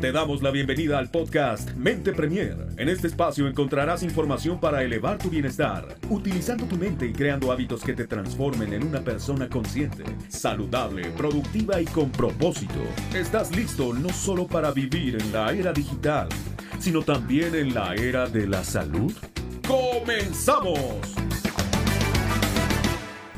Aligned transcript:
Te 0.00 0.12
damos 0.12 0.42
la 0.42 0.52
bienvenida 0.52 0.96
al 0.96 1.10
podcast 1.10 1.74
Mente 1.74 2.12
Premier. 2.12 2.56
En 2.76 2.88
este 2.88 3.08
espacio 3.08 3.48
encontrarás 3.48 4.04
información 4.04 4.60
para 4.60 4.84
elevar 4.84 5.18
tu 5.18 5.28
bienestar, 5.28 5.96
utilizando 6.08 6.66
tu 6.66 6.76
mente 6.76 7.04
y 7.06 7.12
creando 7.12 7.50
hábitos 7.50 7.82
que 7.82 7.94
te 7.94 8.06
transformen 8.06 8.72
en 8.74 8.86
una 8.86 9.00
persona 9.00 9.48
consciente, 9.48 10.04
saludable, 10.28 11.10
productiva 11.16 11.80
y 11.80 11.84
con 11.86 12.12
propósito. 12.12 12.80
¿Estás 13.12 13.54
listo 13.56 13.92
no 13.92 14.10
solo 14.10 14.46
para 14.46 14.70
vivir 14.70 15.20
en 15.20 15.32
la 15.32 15.52
era 15.52 15.72
digital, 15.72 16.28
sino 16.78 17.02
también 17.02 17.56
en 17.56 17.74
la 17.74 17.96
era 17.96 18.28
de 18.28 18.46
la 18.46 18.62
salud? 18.62 19.12
¡Comenzamos! 19.66 21.27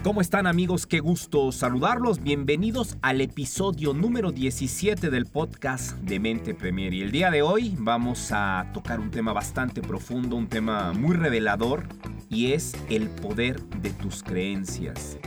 ¿Cómo 0.03 0.23
están 0.23 0.47
amigos? 0.47 0.87
Qué 0.87 1.01
gusto 1.01 1.53
saludarlos. 1.53 2.23
Bienvenidos 2.23 2.97
al 3.03 3.21
episodio 3.21 3.93
número 3.93 4.33
17 4.33 5.11
del 5.11 5.27
podcast 5.27 5.93
de 5.99 6.19
Mente 6.19 6.55
Premier. 6.55 6.95
Y 6.95 7.03
el 7.03 7.11
día 7.11 7.31
de 7.31 7.43
hoy 7.43 7.75
vamos 7.79 8.31
a 8.33 8.71
tocar 8.73 8.99
un 8.99 9.11
tema 9.11 9.35
bastante 9.35 9.83
profundo, 9.83 10.37
un 10.37 10.49
tema 10.49 10.95
muy 10.95 11.15
revelador, 11.15 11.85
y 12.31 12.53
es 12.53 12.75
el 12.89 13.11
poder 13.11 13.61
de 13.61 13.91
tus 13.91 14.23
creencias. 14.23 15.19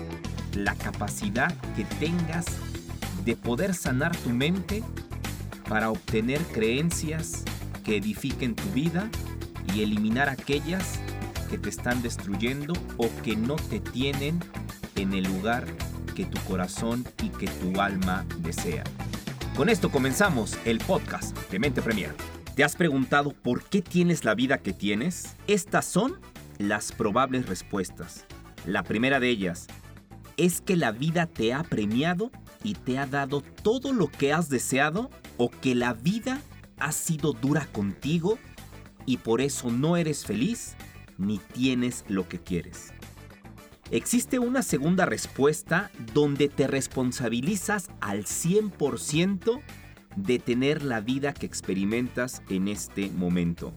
La 0.55 0.73
capacidad 0.73 1.53
que 1.75 1.85
tengas 1.99 2.45
de 3.23 3.35
poder 3.35 3.75
sanar 3.75 4.15
tu 4.17 4.31
mente 4.31 4.83
para 5.69 5.91
obtener 5.91 6.41
creencias 6.51 7.43
que 7.83 7.97
edifiquen 7.97 8.55
tu 8.55 8.67
vida 8.71 9.07
y 9.75 9.83
eliminar 9.83 10.29
aquellas 10.29 10.99
que 11.47 11.59
te 11.59 11.69
están 11.69 12.01
destruyendo 12.01 12.73
o 12.97 13.07
que 13.21 13.35
no 13.35 13.55
te 13.55 13.79
tienen 13.79 14.39
en 14.95 15.13
el 15.13 15.23
lugar 15.23 15.65
que 16.15 16.25
tu 16.25 16.39
corazón 16.41 17.05
y 17.21 17.29
que 17.29 17.47
tu 17.47 17.79
alma 17.81 18.25
desea. 18.39 18.83
Con 19.55 19.69
esto 19.69 19.91
comenzamos 19.91 20.57
el 20.65 20.79
podcast 20.79 21.37
de 21.49 21.59
Mente 21.59 21.81
Premier. 21.81 22.15
¿Te 22.55 22.63
has 22.63 22.75
preguntado 22.75 23.31
por 23.31 23.63
qué 23.63 23.81
tienes 23.81 24.25
la 24.25 24.35
vida 24.35 24.59
que 24.59 24.73
tienes? 24.73 25.35
Estas 25.47 25.85
son 25.85 26.19
las 26.57 26.91
probables 26.91 27.47
respuestas. 27.47 28.25
La 28.65 28.83
primera 28.83 29.19
de 29.19 29.29
ellas 29.29 29.67
es 30.37 30.61
que 30.61 30.75
la 30.75 30.91
vida 30.91 31.27
te 31.27 31.53
ha 31.53 31.63
premiado 31.63 32.31
y 32.63 32.75
te 32.75 32.97
ha 32.97 33.05
dado 33.05 33.41
todo 33.41 33.93
lo 33.93 34.07
que 34.07 34.33
has 34.33 34.49
deseado 34.49 35.09
o 35.37 35.49
que 35.49 35.75
la 35.75 35.93
vida 35.93 36.41
ha 36.79 36.91
sido 36.91 37.33
dura 37.33 37.67
contigo 37.71 38.37
y 39.05 39.17
por 39.17 39.41
eso 39.41 39.69
no 39.69 39.97
eres 39.97 40.25
feliz 40.25 40.75
ni 41.17 41.37
tienes 41.37 42.05
lo 42.07 42.27
que 42.27 42.39
quieres. 42.39 42.93
Existe 43.91 44.39
una 44.39 44.63
segunda 44.63 45.05
respuesta 45.05 45.91
donde 46.13 46.49
te 46.49 46.67
responsabilizas 46.67 47.89
al 48.01 48.23
100% 48.23 49.61
de 50.15 50.39
tener 50.39 50.83
la 50.83 51.01
vida 51.01 51.33
que 51.33 51.45
experimentas 51.45 52.41
en 52.49 52.67
este 52.67 53.09
momento. 53.09 53.73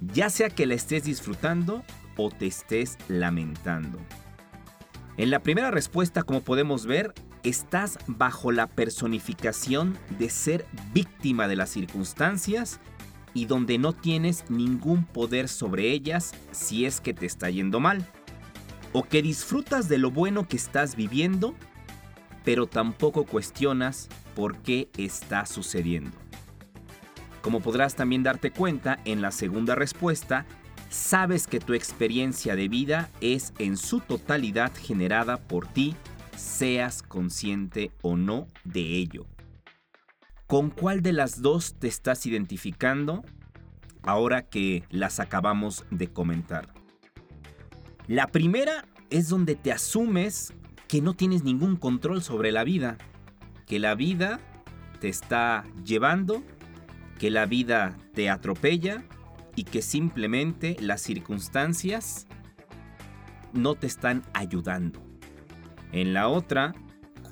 Ya 0.00 0.30
sea 0.30 0.50
que 0.50 0.66
la 0.66 0.74
estés 0.74 1.04
disfrutando 1.04 1.84
o 2.16 2.30
te 2.30 2.46
estés 2.46 2.96
lamentando. 3.08 3.98
En 5.16 5.30
la 5.30 5.40
primera 5.40 5.70
respuesta, 5.70 6.22
como 6.22 6.42
podemos 6.42 6.86
ver, 6.86 7.14
estás 7.42 7.98
bajo 8.06 8.52
la 8.52 8.66
personificación 8.66 9.96
de 10.18 10.28
ser 10.28 10.66
víctima 10.92 11.46
de 11.46 11.56
las 11.56 11.70
circunstancias 11.70 12.80
y 13.32 13.46
donde 13.46 13.78
no 13.78 13.92
tienes 13.92 14.44
ningún 14.50 15.04
poder 15.04 15.48
sobre 15.48 15.92
ellas 15.92 16.34
si 16.52 16.86
es 16.86 17.00
que 17.00 17.14
te 17.14 17.26
está 17.26 17.48
yendo 17.50 17.80
mal 17.80 18.06
o 18.98 19.02
que 19.02 19.20
disfrutas 19.20 19.90
de 19.90 19.98
lo 19.98 20.10
bueno 20.10 20.48
que 20.48 20.56
estás 20.56 20.96
viviendo, 20.96 21.54
pero 22.46 22.66
tampoco 22.66 23.26
cuestionas 23.26 24.08
por 24.34 24.56
qué 24.62 24.88
está 24.96 25.44
sucediendo. 25.44 26.16
Como 27.42 27.60
podrás 27.60 27.94
también 27.94 28.22
darte 28.22 28.52
cuenta, 28.52 28.98
en 29.04 29.20
la 29.20 29.32
segunda 29.32 29.74
respuesta, 29.74 30.46
sabes 30.88 31.46
que 31.46 31.60
tu 31.60 31.74
experiencia 31.74 32.56
de 32.56 32.68
vida 32.68 33.10
es 33.20 33.52
en 33.58 33.76
su 33.76 34.00
totalidad 34.00 34.72
generada 34.74 35.36
por 35.36 35.66
ti, 35.66 35.94
seas 36.34 37.02
consciente 37.02 37.92
o 38.00 38.16
no 38.16 38.46
de 38.64 38.80
ello. 38.80 39.26
¿Con 40.46 40.70
cuál 40.70 41.02
de 41.02 41.12
las 41.12 41.42
dos 41.42 41.74
te 41.78 41.88
estás 41.88 42.24
identificando 42.24 43.26
ahora 44.04 44.48
que 44.48 44.84
las 44.88 45.20
acabamos 45.20 45.84
de 45.90 46.08
comentar? 46.08 46.85
La 48.08 48.28
primera 48.28 48.84
es 49.10 49.28
donde 49.28 49.56
te 49.56 49.72
asumes 49.72 50.52
que 50.86 51.02
no 51.02 51.14
tienes 51.14 51.42
ningún 51.42 51.74
control 51.74 52.22
sobre 52.22 52.52
la 52.52 52.62
vida, 52.62 52.98
que 53.66 53.80
la 53.80 53.96
vida 53.96 54.38
te 55.00 55.08
está 55.08 55.64
llevando, 55.84 56.44
que 57.18 57.32
la 57.32 57.46
vida 57.46 57.96
te 58.14 58.30
atropella 58.30 59.02
y 59.56 59.64
que 59.64 59.82
simplemente 59.82 60.76
las 60.78 61.00
circunstancias 61.00 62.28
no 63.52 63.74
te 63.74 63.88
están 63.88 64.22
ayudando. 64.34 65.02
En 65.90 66.14
la 66.14 66.28
otra, 66.28 66.74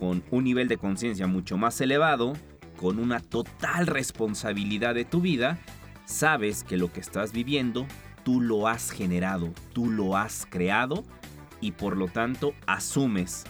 con 0.00 0.24
un 0.32 0.42
nivel 0.42 0.66
de 0.66 0.78
conciencia 0.78 1.28
mucho 1.28 1.56
más 1.56 1.80
elevado, 1.80 2.32
con 2.80 2.98
una 2.98 3.20
total 3.20 3.86
responsabilidad 3.86 4.96
de 4.96 5.04
tu 5.04 5.20
vida, 5.20 5.58
sabes 6.04 6.64
que 6.64 6.76
lo 6.76 6.92
que 6.92 6.98
estás 6.98 7.32
viviendo 7.32 7.86
tú 8.24 8.40
lo 8.40 8.66
has 8.66 8.90
generado, 8.90 9.52
tú 9.72 9.90
lo 9.90 10.16
has 10.16 10.46
creado 10.48 11.04
y 11.60 11.72
por 11.72 11.96
lo 11.96 12.08
tanto 12.08 12.54
asumes 12.66 13.44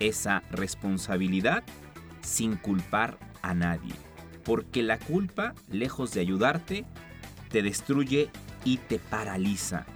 esa 0.00 0.42
responsabilidad 0.50 1.62
sin 2.22 2.56
culpar 2.56 3.18
a 3.42 3.54
nadie. 3.54 3.92
Porque 4.44 4.82
la 4.82 4.98
culpa, 4.98 5.54
lejos 5.70 6.12
de 6.12 6.20
ayudarte, 6.20 6.84
te 7.50 7.62
destruye 7.62 8.30
y 8.64 8.78
te 8.78 8.98
paraliza. 8.98 9.86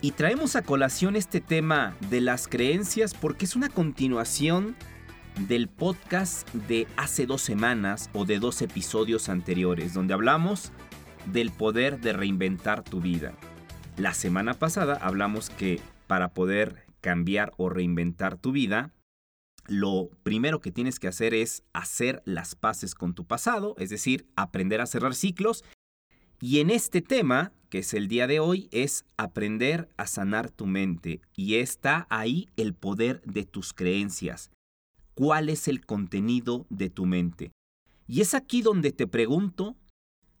Y 0.00 0.12
traemos 0.12 0.54
a 0.54 0.62
colación 0.62 1.16
este 1.16 1.40
tema 1.40 1.96
de 2.08 2.20
las 2.20 2.46
creencias 2.46 3.14
porque 3.14 3.46
es 3.46 3.56
una 3.56 3.68
continuación 3.68 4.76
del 5.48 5.68
podcast 5.68 6.48
de 6.52 6.86
hace 6.96 7.26
dos 7.26 7.42
semanas 7.42 8.10
o 8.12 8.24
de 8.24 8.38
dos 8.38 8.62
episodios 8.62 9.28
anteriores, 9.28 9.94
donde 9.94 10.14
hablamos 10.14 10.72
del 11.26 11.50
poder 11.50 12.00
de 12.00 12.12
reinventar 12.12 12.82
tu 12.82 13.00
vida. 13.00 13.34
La 13.96 14.14
semana 14.14 14.54
pasada 14.54 14.94
hablamos 14.94 15.50
que 15.50 15.80
para 16.06 16.32
poder 16.32 16.86
cambiar 17.00 17.52
o 17.56 17.68
reinventar 17.68 18.36
tu 18.36 18.52
vida, 18.52 18.92
lo 19.66 20.08
primero 20.22 20.60
que 20.60 20.72
tienes 20.72 20.98
que 20.98 21.08
hacer 21.08 21.34
es 21.34 21.62
hacer 21.72 22.22
las 22.24 22.54
paces 22.54 22.94
con 22.94 23.14
tu 23.14 23.26
pasado, 23.26 23.74
es 23.78 23.90
decir, 23.90 24.26
aprender 24.34 24.80
a 24.80 24.86
cerrar 24.86 25.14
ciclos. 25.14 25.64
Y 26.40 26.60
en 26.60 26.70
este 26.70 27.02
tema, 27.02 27.52
que 27.68 27.80
es 27.80 27.92
el 27.92 28.08
día 28.08 28.26
de 28.26 28.40
hoy, 28.40 28.68
es 28.72 29.04
aprender 29.16 29.90
a 29.96 30.06
sanar 30.06 30.50
tu 30.50 30.66
mente. 30.66 31.20
Y 31.36 31.56
está 31.56 32.06
ahí 32.08 32.48
el 32.56 32.72
poder 32.74 33.20
de 33.22 33.44
tus 33.44 33.74
creencias. 33.74 34.50
¿Cuál 35.14 35.48
es 35.48 35.68
el 35.68 35.84
contenido 35.84 36.66
de 36.70 36.88
tu 36.88 37.04
mente? 37.04 37.50
Y 38.06 38.22
es 38.22 38.34
aquí 38.34 38.62
donde 38.62 38.92
te 38.92 39.06
pregunto 39.06 39.76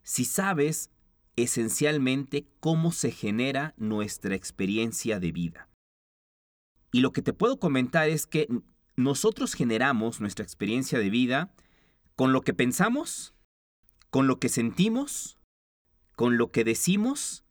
si 0.08 0.24
sabes 0.24 0.90
esencialmente 1.36 2.48
cómo 2.60 2.92
se 2.92 3.10
genera 3.10 3.74
nuestra 3.76 4.34
experiencia 4.34 5.20
de 5.20 5.32
vida. 5.32 5.68
Y 6.92 7.00
lo 7.00 7.12
que 7.12 7.20
te 7.20 7.34
puedo 7.34 7.60
comentar 7.60 8.08
es 8.08 8.26
que 8.26 8.48
nosotros 8.96 9.52
generamos 9.52 10.22
nuestra 10.22 10.46
experiencia 10.46 10.98
de 10.98 11.10
vida 11.10 11.52
con 12.16 12.32
lo 12.32 12.40
que 12.40 12.54
pensamos, 12.54 13.34
con 14.08 14.26
lo 14.26 14.40
que 14.40 14.48
sentimos, 14.48 15.38
con 16.16 16.38
lo 16.38 16.52
que 16.52 16.64
decimos 16.64 17.44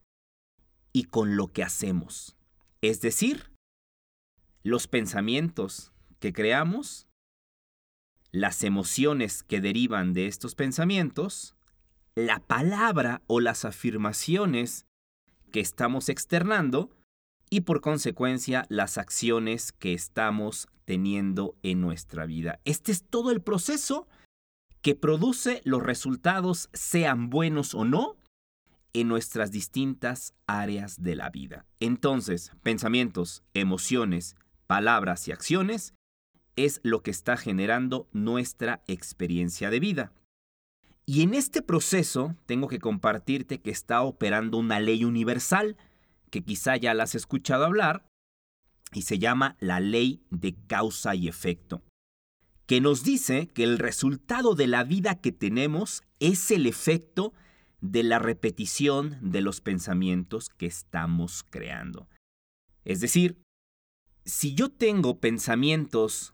y 0.93 1.03
con 1.03 1.35
lo 1.35 1.53
que 1.53 1.61
hacemos. 1.61 2.37
Es 2.81 3.01
decir, 3.01 3.51
los 4.63 4.87
pensamientos 4.87 5.93
que 6.19 6.33
creamos, 6.33 7.07
las 8.31 8.63
emociones 8.63 9.43
que 9.43 9.61
derivan 9.61 10.13
de 10.13 10.25
estos 10.25 10.55
pensamientos 10.55 11.53
la 12.17 12.39
palabra 12.39 13.21
o 13.27 13.39
las 13.39 13.63
afirmaciones 13.63 14.87
que 15.51 15.59
estamos 15.59 16.09
externando 16.09 16.89
y 17.51 17.61
por 17.61 17.79
consecuencia 17.79 18.65
las 18.69 18.97
acciones 18.97 19.71
que 19.71 19.93
estamos 19.93 20.67
teniendo 20.85 21.55
en 21.61 21.79
nuestra 21.79 22.25
vida. 22.25 22.59
Este 22.65 22.91
es 22.91 23.03
todo 23.03 23.29
el 23.29 23.43
proceso 23.43 24.07
que 24.81 24.95
produce 24.95 25.61
los 25.63 25.83
resultados, 25.83 26.71
sean 26.73 27.29
buenos 27.29 27.75
o 27.75 27.85
no, 27.85 28.17
en 28.93 29.09
nuestras 29.09 29.51
distintas 29.51 30.33
áreas 30.47 31.03
de 31.03 31.15
la 31.15 31.29
vida. 31.29 31.67
Entonces, 31.79 32.51
pensamientos, 32.63 33.43
emociones, 33.53 34.35
palabras 34.65 35.27
y 35.27 35.33
acciones 35.33 35.93
es 36.55 36.79
lo 36.81 37.03
que 37.03 37.11
está 37.11 37.37
generando 37.37 38.09
nuestra 38.11 38.81
experiencia 38.87 39.69
de 39.69 39.79
vida. 39.79 40.13
Y 41.09 41.21
en 41.21 41.33
este 41.33 41.61
proceso 41.61 42.35
tengo 42.45 42.67
que 42.67 42.79
compartirte 42.79 43.61
que 43.61 43.71
está 43.71 44.01
operando 44.01 44.57
una 44.57 44.81
ley 44.81 45.05
universal, 45.05 45.77
que 46.29 46.43
quizá 46.43 46.75
ya 46.75 46.93
la 46.93 47.03
has 47.03 47.15
escuchado 47.15 47.63
hablar, 47.63 48.05
y 48.91 49.03
se 49.03 49.17
llama 49.17 49.55
la 49.59 49.79
ley 49.79 50.21
de 50.29 50.55
causa 50.67 51.15
y 51.15 51.27
efecto. 51.27 51.81
que 52.67 52.81
nos 52.81 53.03
dice 53.03 53.47
que 53.47 53.63
el 53.63 53.79
resultado 53.79 54.53
de 54.53 54.67
la 54.67 54.83
vida 54.83 55.15
que 55.15 55.31
tenemos 55.31 56.03
es 56.19 56.51
el 56.51 56.67
efecto 56.67 57.33
de 57.79 58.03
la 58.03 58.19
repetición 58.19 59.17
de 59.21 59.41
los 59.41 59.61
pensamientos 59.61 60.49
que 60.49 60.65
estamos 60.65 61.43
creando. 61.49 62.09
Es 62.83 62.99
decir, 62.99 63.41
si 64.25 64.53
yo 64.53 64.69
tengo 64.69 65.19
pensamientos 65.19 66.33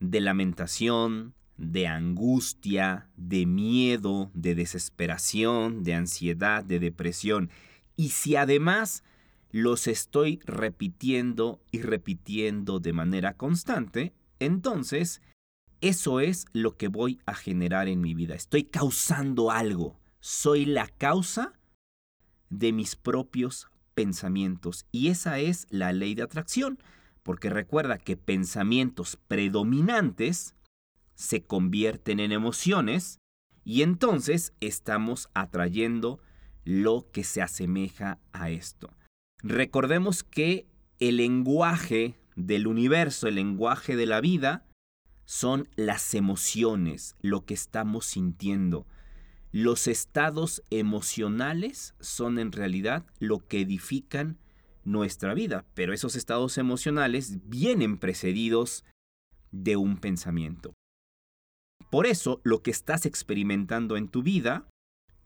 de 0.00 0.20
lamentación, 0.22 1.34
de 1.58 1.86
angustia, 1.86 3.10
de 3.16 3.44
miedo, 3.44 4.30
de 4.32 4.54
desesperación, 4.54 5.82
de 5.82 5.94
ansiedad, 5.94 6.64
de 6.64 6.78
depresión, 6.78 7.50
y 7.96 8.10
si 8.10 8.36
además 8.36 9.02
los 9.50 9.88
estoy 9.88 10.40
repitiendo 10.44 11.60
y 11.70 11.82
repitiendo 11.82 12.80
de 12.80 12.92
manera 12.92 13.34
constante, 13.34 14.14
entonces 14.38 15.20
eso 15.80 16.20
es 16.20 16.46
lo 16.52 16.76
que 16.76 16.88
voy 16.88 17.20
a 17.26 17.34
generar 17.34 17.88
en 17.88 18.00
mi 18.00 18.14
vida. 18.14 18.34
Estoy 18.34 18.64
causando 18.64 19.50
algo. 19.50 19.98
Soy 20.20 20.64
la 20.64 20.88
causa 20.88 21.52
de 22.50 22.72
mis 22.72 22.96
propios 22.96 23.68
pensamientos. 23.94 24.86
Y 24.92 25.08
esa 25.08 25.38
es 25.38 25.66
la 25.70 25.92
ley 25.92 26.14
de 26.14 26.22
atracción, 26.22 26.78
porque 27.22 27.50
recuerda 27.50 27.98
que 27.98 28.16
pensamientos 28.16 29.18
predominantes 29.28 30.54
se 31.18 31.42
convierten 31.42 32.20
en 32.20 32.30
emociones 32.30 33.18
y 33.64 33.82
entonces 33.82 34.54
estamos 34.60 35.28
atrayendo 35.34 36.20
lo 36.64 37.10
que 37.10 37.24
se 37.24 37.42
asemeja 37.42 38.20
a 38.32 38.50
esto. 38.50 38.96
Recordemos 39.42 40.22
que 40.22 40.68
el 41.00 41.16
lenguaje 41.16 42.14
del 42.36 42.68
universo, 42.68 43.26
el 43.26 43.34
lenguaje 43.34 43.96
de 43.96 44.06
la 44.06 44.20
vida, 44.20 44.64
son 45.24 45.68
las 45.74 46.14
emociones, 46.14 47.16
lo 47.20 47.44
que 47.44 47.54
estamos 47.54 48.06
sintiendo. 48.06 48.86
Los 49.50 49.88
estados 49.88 50.62
emocionales 50.70 51.94
son 51.98 52.38
en 52.38 52.52
realidad 52.52 53.04
lo 53.18 53.46
que 53.46 53.60
edifican 53.60 54.38
nuestra 54.84 55.34
vida, 55.34 55.66
pero 55.74 55.92
esos 55.92 56.14
estados 56.14 56.58
emocionales 56.58 57.48
vienen 57.48 57.98
precedidos 57.98 58.84
de 59.50 59.76
un 59.76 59.96
pensamiento. 59.96 60.77
Por 61.90 62.06
eso 62.06 62.40
lo 62.44 62.62
que 62.62 62.70
estás 62.70 63.06
experimentando 63.06 63.96
en 63.96 64.08
tu 64.08 64.22
vida 64.22 64.68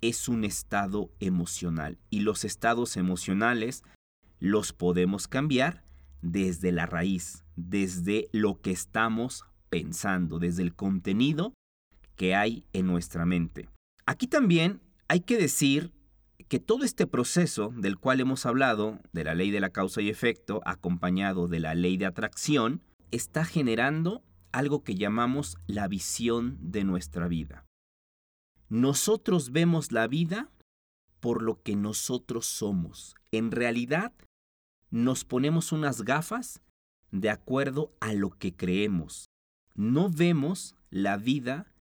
es 0.01 0.29
un 0.29 0.45
estado 0.45 1.11
emocional 1.21 1.99
y 2.11 2.21
los 2.21 2.45
estados 2.45 2.97
emocionales 2.97 3.83
los 4.39 4.73
podemos 4.73 5.29
cambiar 5.29 5.85
desde 6.21 6.73
la 6.73 6.87
raíz, 6.87 7.45
desde 7.57 8.29
lo 8.33 8.61
que 8.61 8.71
estamos 8.71 9.45
pensando, 9.71 10.39
desde 10.39 10.63
el 10.63 10.75
contenido 10.75 11.55
que 12.17 12.35
hay 12.35 12.65
en 12.73 12.87
nuestra 12.87 13.25
mente. 13.27 13.69
Aquí 14.07 14.27
también 14.27 14.81
hay 15.09 15.21
que 15.21 15.37
decir 15.37 15.93
que 16.49 16.61
todo 16.61 16.85
este 16.85 17.07
proceso 17.07 17.73
del 17.77 17.99
cual 17.99 18.21
hemos 18.21 18.47
hablado, 18.47 19.01
de 19.13 19.25
la 19.25 19.35
ley 19.35 19.51
de 19.51 19.61
la 19.61 19.71
causa 19.71 20.03
y 20.03 20.11
efecto, 20.11 20.61
acompañado 20.65 21.49
de 21.49 21.61
la 21.61 21.75
ley 21.75 21.97
de 21.97 22.07
atracción, 22.07 22.83
está 23.11 23.45
generando 23.45 24.23
algo 24.53 24.85
que 24.85 24.95
llamamos 24.95 25.59
la 25.67 25.89
visión 25.89 26.59
de 26.61 26.85
nuestra 26.85 27.29
vida. 27.29 27.67
Nosotros 28.69 29.53
vemos 29.53 29.93
la 29.93 30.07
vida 30.07 30.51
por 31.21 31.43
lo 31.43 31.63
que 31.63 31.77
nosotros 31.77 32.47
somos. 32.47 33.15
En 33.31 33.51
realidad, 33.51 34.13
nos 34.91 35.25
ponemos 35.25 35.73
unas 35.73 36.03
gafas 36.03 36.61
de 37.11 37.31
acuerdo 37.31 37.93
a 38.01 38.15
lo 38.15 38.31
que 38.31 38.55
creemos. 38.55 39.27
No 39.75 40.11
vemos 40.11 40.75
la 40.91 41.17
vida 41.17 41.73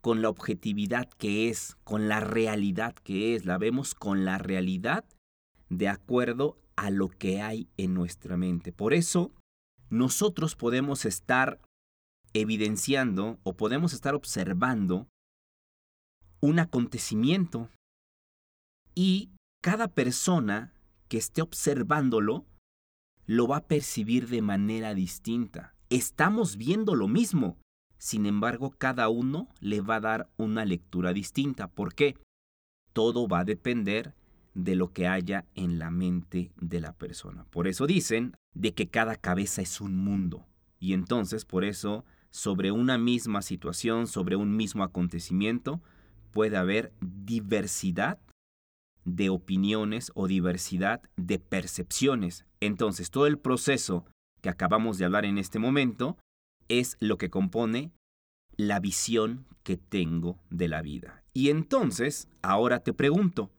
con 0.00 0.22
la 0.22 0.28
objetividad 0.28 1.08
que 1.08 1.48
es, 1.48 1.76
con 1.84 2.08
la 2.08 2.20
realidad 2.20 2.94
que 2.94 3.34
es, 3.34 3.46
la 3.46 3.58
vemos 3.58 3.94
con 3.94 4.24
la 4.24 4.38
realidad 4.38 5.04
de 5.68 5.88
acuerdo 5.88 6.58
a 6.76 6.90
lo 6.90 7.08
que 7.08 7.40
hay 7.40 7.68
en 7.76 7.94
nuestra 7.94 8.36
mente. 8.36 8.72
Por 8.72 8.94
eso, 8.94 9.32
nosotros 9.90 10.56
podemos 10.56 11.04
estar 11.04 11.60
evidenciando 12.34 13.38
o 13.44 13.56
podemos 13.56 13.94
estar 13.94 14.14
observando 14.14 15.08
un 16.40 16.58
acontecimiento 16.58 17.70
y 18.94 19.30
cada 19.62 19.88
persona 19.88 20.74
que 21.08 21.16
esté 21.16 21.40
observándolo 21.40 22.44
lo 23.26 23.46
va 23.48 23.58
a 23.58 23.66
percibir 23.66 24.28
de 24.28 24.42
manera 24.42 24.94
distinta. 24.94 25.74
Estamos 25.88 26.56
viendo 26.56 26.94
lo 26.94 27.08
mismo, 27.08 27.56
sin 27.98 28.26
embargo 28.26 28.74
cada 28.76 29.08
uno 29.08 29.48
le 29.60 29.80
va 29.80 29.96
a 29.96 30.00
dar 30.00 30.30
una 30.36 30.64
lectura 30.64 31.12
distinta. 31.12 31.68
¿Por 31.68 31.94
qué? 31.94 32.18
Todo 32.92 33.26
va 33.26 33.40
a 33.40 33.44
depender 33.44 34.14
de 34.54 34.76
lo 34.76 34.92
que 34.92 35.06
haya 35.06 35.46
en 35.54 35.78
la 35.78 35.90
mente 35.90 36.52
de 36.56 36.80
la 36.80 36.92
persona. 36.92 37.44
Por 37.44 37.68
eso 37.68 37.86
dicen 37.86 38.36
de 38.54 38.74
que 38.74 38.88
cada 38.88 39.16
cabeza 39.16 39.62
es 39.62 39.80
un 39.80 39.96
mundo. 39.96 40.46
Y 40.78 40.92
entonces 40.92 41.44
por 41.44 41.64
eso 41.64 42.04
sobre 42.34 42.72
una 42.72 42.98
misma 42.98 43.42
situación, 43.42 44.08
sobre 44.08 44.34
un 44.34 44.56
mismo 44.56 44.82
acontecimiento, 44.82 45.80
puede 46.32 46.56
haber 46.56 46.92
diversidad 47.00 48.18
de 49.04 49.30
opiniones 49.30 50.10
o 50.16 50.26
diversidad 50.26 51.00
de 51.16 51.38
percepciones. 51.38 52.44
Entonces, 52.58 53.12
todo 53.12 53.28
el 53.28 53.38
proceso 53.38 54.04
que 54.40 54.48
acabamos 54.48 54.98
de 54.98 55.04
hablar 55.04 55.24
en 55.24 55.38
este 55.38 55.60
momento 55.60 56.18
es 56.66 56.96
lo 56.98 57.18
que 57.18 57.30
compone 57.30 57.92
la 58.56 58.80
visión 58.80 59.46
que 59.62 59.76
tengo 59.76 60.40
de 60.50 60.66
la 60.66 60.82
vida. 60.82 61.22
Y 61.34 61.50
entonces, 61.50 62.28
ahora 62.42 62.80
te 62.80 62.92
pregunto, 62.92 63.52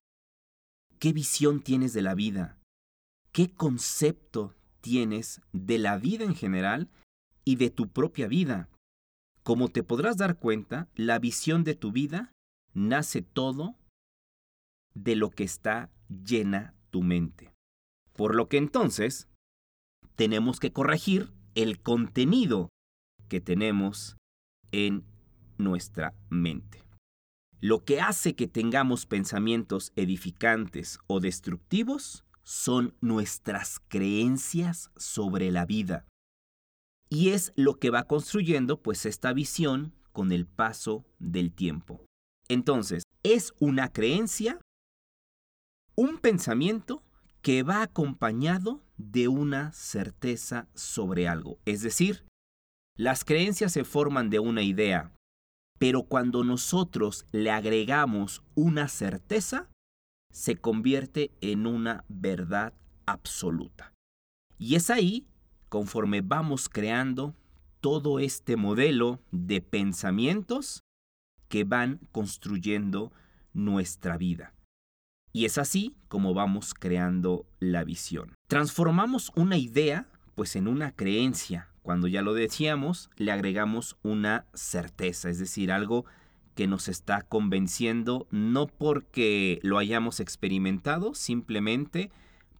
¿qué 0.99 1.13
visión 1.13 1.61
tienes 1.61 1.93
de 1.93 2.01
la 2.01 2.13
vida? 2.13 2.59
¿Qué 3.31 3.53
concepto 3.53 4.53
tienes 4.81 5.39
de 5.53 5.77
la 5.77 5.97
vida 5.97 6.25
en 6.25 6.35
general 6.35 6.89
y 7.45 7.55
de 7.55 7.69
tu 7.69 7.87
propia 7.87 8.27
vida? 8.27 8.69
Como 9.43 9.69
te 9.69 9.83
podrás 9.83 10.17
dar 10.17 10.39
cuenta, 10.39 10.89
la 10.95 11.19
visión 11.19 11.63
de 11.63 11.75
tu 11.75 11.91
vida 11.91 12.31
nace 12.73 13.21
todo 13.21 13.75
de 14.95 15.15
lo 15.15 15.29
que 15.29 15.43
está 15.43 15.91
llena 16.09 16.73
tu 16.89 17.03
mente. 17.03 17.53
Por 18.13 18.35
lo 18.35 18.49
que 18.49 18.57
entonces 18.57 19.27
tenemos 20.15 20.59
que 20.59 20.71
corregir 20.71 21.31
el 21.53 21.81
contenido 21.81 22.69
que 23.27 23.41
tenemos 23.41 24.17
en 24.71 25.05
nuestra 25.57 26.13
mente. 26.29 26.83
Lo 27.61 27.83
que 27.83 28.01
hace 28.01 28.35
que 28.35 28.47
tengamos 28.47 29.05
pensamientos 29.05 29.91
edificantes 29.95 30.99
o 31.07 31.19
destructivos 31.19 32.25
son 32.43 32.95
nuestras 33.01 33.79
creencias 33.87 34.91
sobre 34.97 35.51
la 35.51 35.65
vida. 35.65 36.05
Y 37.09 37.29
es 37.29 37.53
lo 37.55 37.75
que 37.75 37.89
va 37.89 38.03
construyendo 38.03 38.81
pues 38.81 39.05
esta 39.05 39.33
visión 39.33 39.93
con 40.11 40.31
el 40.31 40.45
paso 40.45 41.05
del 41.19 41.53
tiempo. 41.53 42.05
Entonces, 42.47 43.03
es 43.23 43.53
una 43.59 43.91
creencia 43.91 44.59
un 45.95 46.17
pensamiento 46.17 47.03
que 47.41 47.63
va 47.63 47.81
acompañado 47.81 48.83
de 48.97 49.27
una 49.27 49.71
certeza 49.71 50.67
sobre 50.73 51.27
algo. 51.27 51.57
Es 51.65 51.81
decir, 51.81 52.25
las 52.97 53.23
creencias 53.23 53.71
se 53.71 53.85
forman 53.85 54.29
de 54.29 54.39
una 54.39 54.61
idea, 54.61 55.13
pero 55.79 56.03
cuando 56.03 56.43
nosotros 56.43 57.25
le 57.31 57.51
agregamos 57.51 58.43
una 58.55 58.87
certeza, 58.87 59.69
se 60.31 60.57
convierte 60.57 61.31
en 61.39 61.65
una 61.65 62.03
verdad 62.09 62.73
absoluta. 63.05 63.93
Y 64.57 64.75
es 64.75 64.89
ahí, 64.89 65.27
conforme 65.75 66.21
vamos 66.21 66.69
creando 66.69 67.35
todo 67.81 68.19
este 68.19 68.55
modelo 68.55 69.19
de 69.33 69.59
pensamientos 69.59 70.79
que 71.49 71.65
van 71.65 71.99
construyendo 72.13 73.11
nuestra 73.51 74.17
vida. 74.17 74.53
Y 75.33 75.43
es 75.43 75.57
así 75.57 75.93
como 76.07 76.33
vamos 76.33 76.73
creando 76.73 77.45
la 77.59 77.83
visión. 77.83 78.35
Transformamos 78.47 79.33
una 79.35 79.57
idea 79.57 80.07
pues 80.33 80.55
en 80.55 80.69
una 80.69 80.93
creencia. 80.93 81.67
Cuando 81.81 82.07
ya 82.07 82.21
lo 82.21 82.33
decíamos, 82.33 83.09
le 83.17 83.33
agregamos 83.33 83.97
una 84.01 84.45
certeza, 84.53 85.29
es 85.29 85.39
decir, 85.39 85.73
algo 85.73 86.05
que 86.55 86.67
nos 86.67 86.87
está 86.87 87.21
convenciendo 87.21 88.27
no 88.31 88.67
porque 88.67 89.59
lo 89.61 89.77
hayamos 89.77 90.21
experimentado, 90.21 91.13
simplemente 91.15 92.11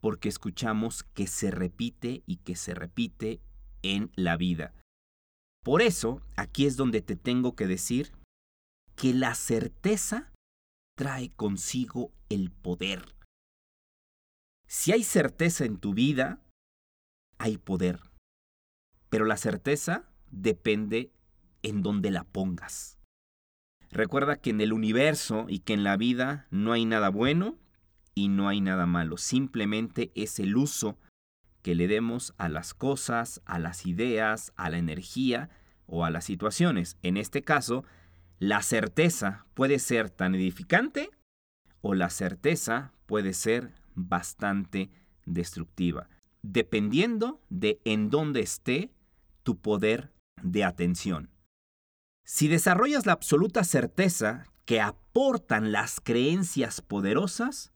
porque 0.06 0.30
escuchamos 0.30 1.02
que 1.02 1.26
se 1.26 1.50
repite 1.50 2.22
y 2.28 2.38
que 2.38 2.56
se 2.56 2.76
repite 2.76 3.42
en 3.82 4.12
la 4.14 4.38
vida. 4.38 4.76
Por 5.64 5.82
eso, 5.82 6.22
aquí 6.36 6.68
es 6.68 6.78
donde 6.78 7.02
te 7.02 7.16
tengo 7.16 7.56
que 7.56 7.66
decir 7.66 8.12
que 8.96 9.16
la 9.16 9.34
certeza 9.34 10.32
trae 10.96 11.32
consigo 11.32 12.12
el 12.30 12.52
poder. 12.52 13.16
Si 14.68 14.92
hay 14.92 15.04
certeza 15.04 15.66
en 15.66 15.80
tu 15.80 15.96
vida, 15.96 16.40
hay 17.40 17.58
poder. 17.58 18.00
Pero 19.10 19.26
la 19.26 19.38
certeza 19.38 20.08
depende 20.30 21.12
en 21.64 21.82
donde 21.82 22.12
la 22.12 22.26
pongas. 22.26 23.00
Recuerda 23.90 24.36
que 24.36 24.52
en 24.52 24.62
el 24.62 24.72
universo 24.72 25.48
y 25.50 25.62
que 25.62 25.74
en 25.74 25.84
la 25.84 25.98
vida 25.98 26.46
no 26.52 26.74
hay 26.74 26.86
nada 26.86 27.10
bueno 27.10 27.58
y 28.16 28.30
no 28.30 28.48
hay 28.48 28.62
nada 28.62 28.86
malo. 28.86 29.18
Simplemente 29.18 30.12
es 30.16 30.40
el 30.40 30.56
uso 30.56 30.98
que 31.62 31.76
le 31.76 31.88
demos 31.88 32.34
a 32.38 32.48
las 32.50 32.74
cosas, 32.74 33.42
a 33.46 33.60
las 33.60 33.86
ideas, 33.86 34.54
a 34.56 34.70
la 34.70 34.78
energía 34.78 35.50
o 35.86 36.06
a 36.06 36.10
las 36.10 36.26
situaciones. 36.26 36.98
En 37.04 37.18
este 37.18 37.44
caso, 37.44 37.84
la 38.40 38.62
certeza 38.62 39.46
puede 39.54 39.80
ser 39.80 40.10
tan 40.10 40.36
edificante 40.36 41.10
o 41.82 41.94
la 41.94 42.10
certeza 42.10 42.94
puede 43.06 43.34
ser 43.34 43.74
bastante 43.94 44.90
destructiva, 45.26 46.10
dependiendo 46.42 47.42
de 47.50 47.80
en 47.86 48.10
dónde 48.10 48.42
esté 48.42 48.92
tu 49.44 49.60
poder 49.60 50.12
de 50.42 50.64
atención. 50.64 51.30
Si 52.24 52.48
desarrollas 52.48 53.06
la 53.06 53.14
absoluta 53.14 53.64
certeza 53.64 54.46
que 54.66 54.82
aportan 54.82 55.72
las 55.72 56.02
creencias 56.02 56.82
poderosas, 56.82 57.72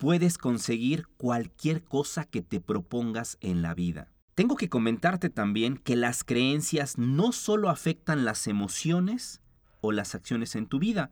puedes 0.00 0.38
conseguir 0.38 1.08
cualquier 1.18 1.84
cosa 1.84 2.24
que 2.24 2.40
te 2.40 2.58
propongas 2.58 3.36
en 3.42 3.60
la 3.60 3.74
vida. 3.74 4.10
Tengo 4.34 4.56
que 4.56 4.70
comentarte 4.70 5.28
también 5.28 5.76
que 5.76 5.94
las 5.94 6.24
creencias 6.24 6.96
no 6.96 7.32
solo 7.32 7.68
afectan 7.68 8.24
las 8.24 8.46
emociones 8.46 9.42
o 9.82 9.92
las 9.92 10.14
acciones 10.14 10.56
en 10.56 10.66
tu 10.66 10.78
vida, 10.78 11.10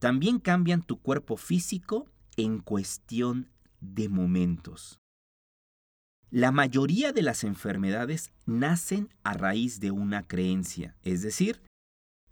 también 0.00 0.40
cambian 0.40 0.82
tu 0.82 1.00
cuerpo 1.00 1.36
físico 1.36 2.10
en 2.36 2.58
cuestión 2.58 3.52
de 3.80 4.08
momentos. 4.08 4.98
La 6.30 6.50
mayoría 6.50 7.12
de 7.12 7.22
las 7.22 7.44
enfermedades 7.44 8.32
nacen 8.44 9.08
a 9.22 9.34
raíz 9.34 9.78
de 9.78 9.92
una 9.92 10.26
creencia, 10.26 10.96
es 11.04 11.22
decir, 11.22 11.62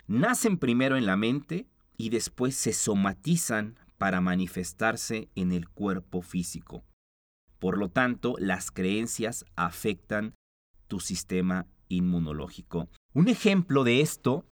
nacen 0.09 0.59
primero 0.59 0.97
en 0.97 1.07
la 1.07 1.16
mente 1.16 1.69
y 1.97 2.09
después 2.09 2.57
se 2.57 2.73
somatizan 2.73 3.78
para 4.02 4.21
manifestarse 4.21 5.28
en 5.37 5.52
el 5.52 5.68
cuerpo 5.68 6.23
físico. 6.23 6.82
Por 7.61 7.78
lo 7.78 7.88
tanto, 7.88 8.35
las 8.40 8.73
creencias 8.73 9.44
afectan 9.54 10.35
tu 10.88 10.99
sistema 10.99 11.68
inmunológico. 11.87 12.88
Un 13.14 13.28
ejemplo 13.28 13.85
de 13.85 14.00
esto, 14.00 14.44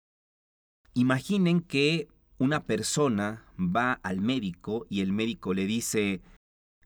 imaginen 0.93 1.61
que 1.61 2.09
una 2.37 2.67
persona 2.67 3.43
va 3.57 3.93
al 4.03 4.21
médico 4.21 4.85
y 4.87 5.01
el 5.01 5.13
médico 5.13 5.55
le 5.55 5.65
dice, 5.65 6.21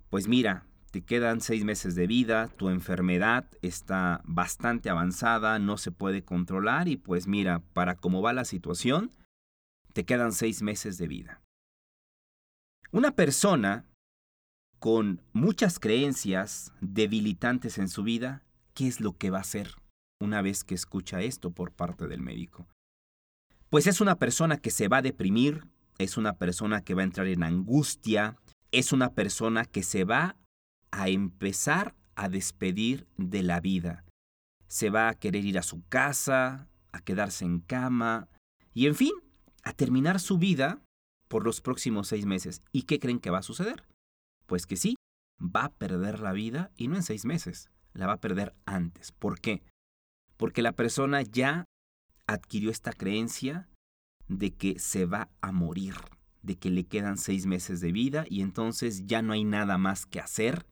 pues 0.10 0.29
mira, 0.29 0.65
te 0.91 1.01
quedan 1.01 1.41
seis 1.41 1.65
meses 1.65 1.96
de 1.96 2.08
vida, 2.08 2.48
tu 2.48 2.70
enfermedad 2.70 3.46
está 3.62 4.22
bastante 4.24 4.89
avanzada, 4.89 5.60
no 5.60 5.77
se 5.77 5.91
puede 5.91 6.24
controlar 6.24 6.88
y 6.88 6.96
pues 6.96 7.27
mira, 7.27 7.60
para 7.74 7.98
cómo 7.98 8.22
va 8.22 8.32
la 8.32 8.46
situación, 8.46 9.12
te 9.91 10.05
quedan 10.05 10.32
seis 10.32 10.62
meses 10.62 10.98
de 10.98 11.10
vida. 11.10 11.43
Una 12.94 13.16
persona 13.16 13.88
con 14.78 15.24
muchas 15.34 15.80
creencias 15.80 16.72
debilitantes 16.80 17.80
en 17.80 17.90
su 17.90 18.04
vida, 18.04 18.44
¿qué 18.76 18.88
es 18.88 19.02
lo 19.02 19.18
que 19.18 19.32
va 19.32 19.40
a 19.40 19.42
hacer 19.42 19.72
una 20.22 20.44
vez 20.44 20.64
que 20.64 20.76
escucha 20.76 21.24
esto 21.24 21.50
por 21.50 21.72
parte 21.72 22.08
del 22.08 22.22
médico? 22.22 22.68
Pues 23.72 23.88
es 23.88 24.00
una 24.00 24.20
persona 24.20 24.58
que 24.58 24.70
se 24.70 24.90
va 24.90 24.98
a 24.98 25.02
deprimir, 25.02 25.66
es 25.98 26.18
una 26.18 26.34
persona 26.34 26.82
que 26.82 26.94
va 26.94 27.02
a 27.02 27.06
entrar 27.06 27.26
en 27.26 27.42
angustia, 27.42 28.38
es 28.72 28.94
una 28.94 29.10
persona 29.10 29.66
que 29.66 29.82
se 29.82 30.04
va 30.04 30.38
a 30.92 31.10
empezar 31.10 31.96
a 32.14 32.30
despedir 32.30 33.08
de 33.18 33.42
la 33.42 33.60
vida. 33.60 34.06
Se 34.68 34.92
va 34.92 35.10
a 35.10 35.16
querer 35.16 35.46
ir 35.46 35.58
a 35.58 35.64
su 35.64 35.84
casa, 35.90 36.68
a 36.92 37.02
quedarse 37.02 37.44
en 37.44 37.60
cama 37.60 38.30
y 38.72 38.86
en 38.86 38.94
fin, 38.94 39.14
a 39.64 39.74
terminar 39.74 40.20
su 40.20 40.38
vida 40.38 40.83
por 41.34 41.46
los 41.46 41.62
próximos 41.62 42.10
seis 42.10 42.28
meses. 42.28 42.62
¿Y 42.72 42.84
qué 42.84 43.00
creen 43.00 43.18
que 43.18 43.32
va 43.32 43.40
a 43.40 43.42
suceder? 43.42 43.88
Pues 44.46 44.68
que 44.68 44.75
sí, 44.75 44.98
va 45.42 45.63
a 45.63 45.74
perder 45.74 46.20
la 46.20 46.32
vida 46.32 46.70
y 46.78 46.88
no 46.88 46.96
en 46.96 47.02
seis 47.02 47.25
meses, 47.25 47.72
la 47.94 48.06
va 48.06 48.13
a 48.13 48.22
perder 48.22 48.54
antes. 48.68 49.12
¿Por 49.12 49.40
qué? 49.40 49.63
Porque 50.38 50.62
la 50.62 50.74
persona 50.74 51.24
ya 51.24 51.66
adquirió 52.28 52.70
esta 52.70 52.94
creencia 52.94 53.68
de 54.28 54.54
que 54.54 54.78
se 54.78 55.08
va 55.08 55.32
a 55.42 55.52
morir, 55.52 55.96
de 56.44 56.60
que 56.60 56.70
le 56.70 56.84
quedan 56.84 57.18
seis 57.18 57.48
meses 57.48 57.82
de 57.82 57.92
vida 57.92 58.25
y 58.30 58.42
entonces 58.42 59.08
ya 59.08 59.24
no 59.24 59.34
hay 59.34 59.44
nada 59.44 59.80
más 59.80 60.06
que 60.06 60.20
hacer 60.20 60.68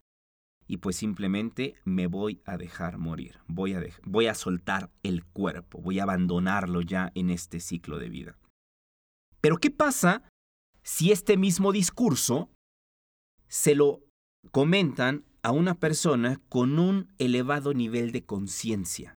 y 0.67 0.77
pues 0.77 0.95
simplemente 0.95 1.73
me 1.85 2.05
voy 2.05 2.43
a 2.45 2.57
dejar 2.57 2.99
morir, 2.99 3.39
voy 3.47 3.73
a, 3.73 3.83
voy 4.03 4.27
a 4.27 4.35
soltar 4.35 4.91
el 5.01 5.25
cuerpo, 5.25 5.81
voy 5.81 5.97
a 5.97 6.03
abandonarlo 6.03 6.81
ya 6.81 7.11
en 7.15 7.31
este 7.31 7.59
ciclo 7.59 7.97
de 7.97 8.09
vida. 8.09 8.37
Pero 9.41 9.57
¿qué 9.57 9.71
pasa 9.71 10.21
si 10.83 11.11
este 11.11 11.37
mismo 11.37 11.71
discurso 11.71 12.49
se 13.47 13.75
lo 13.75 14.01
comentan 14.51 15.25
a 15.43 15.51
una 15.51 15.75
persona 15.75 16.41
con 16.49 16.79
un 16.79 17.13
elevado 17.17 17.73
nivel 17.73 18.11
de 18.11 18.25
conciencia 18.25 19.15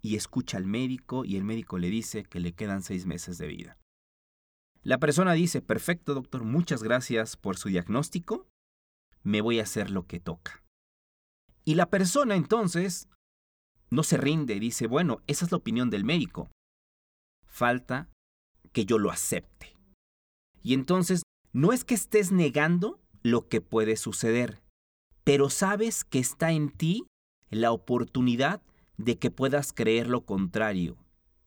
y 0.00 0.16
escucha 0.16 0.56
al 0.56 0.66
médico 0.66 1.24
y 1.24 1.36
el 1.36 1.44
médico 1.44 1.78
le 1.78 1.88
dice 1.88 2.24
que 2.24 2.40
le 2.40 2.52
quedan 2.52 2.82
seis 2.82 3.06
meses 3.06 3.38
de 3.38 3.46
vida? 3.46 3.78
La 4.82 4.98
persona 4.98 5.32
dice, 5.32 5.62
perfecto 5.62 6.14
doctor, 6.14 6.44
muchas 6.44 6.82
gracias 6.82 7.36
por 7.36 7.56
su 7.56 7.68
diagnóstico, 7.68 8.48
me 9.22 9.40
voy 9.40 9.60
a 9.60 9.62
hacer 9.62 9.90
lo 9.90 10.06
que 10.06 10.18
toca. 10.18 10.64
Y 11.64 11.76
la 11.76 11.88
persona 11.88 12.34
entonces 12.34 13.08
no 13.90 14.02
se 14.02 14.16
rinde, 14.16 14.58
dice, 14.58 14.86
bueno, 14.88 15.22
esa 15.26 15.44
es 15.44 15.52
la 15.52 15.58
opinión 15.58 15.90
del 15.90 16.04
médico. 16.04 16.50
Falta 17.46 18.08
que 18.72 18.84
yo 18.84 18.98
lo 18.98 19.10
acepte. 19.10 19.71
Y 20.62 20.74
entonces, 20.74 21.22
no 21.52 21.72
es 21.72 21.84
que 21.84 21.94
estés 21.94 22.32
negando 22.32 23.00
lo 23.22 23.48
que 23.48 23.60
puede 23.60 23.96
suceder, 23.96 24.62
pero 25.24 25.50
sabes 25.50 26.04
que 26.04 26.18
está 26.18 26.52
en 26.52 26.70
ti 26.70 27.06
la 27.50 27.72
oportunidad 27.72 28.62
de 28.96 29.18
que 29.18 29.30
puedas 29.30 29.72
creer 29.72 30.06
lo 30.08 30.24
contrario. 30.24 30.96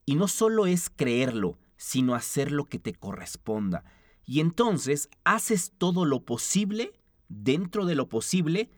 Y 0.06 0.16
no 0.16 0.28
solo 0.28 0.68
es 0.68 0.90
creerlo, 0.90 1.58
sino 1.78 2.16
hacer 2.16 2.52
lo 2.52 2.66
que 2.66 2.80
te 2.80 2.94
corresponda. 2.94 3.84
Y 4.26 4.40
entonces 4.40 5.10
haces 5.24 5.74
todo 5.78 6.06
lo 6.06 6.26
posible, 6.26 6.94
dentro 7.28 7.86
de 7.86 7.96
lo 7.96 8.08
posible, 8.08 8.70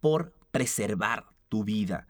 por 0.00 0.34
preservar 0.50 1.28
tu 1.48 1.64
vida. 1.64 2.08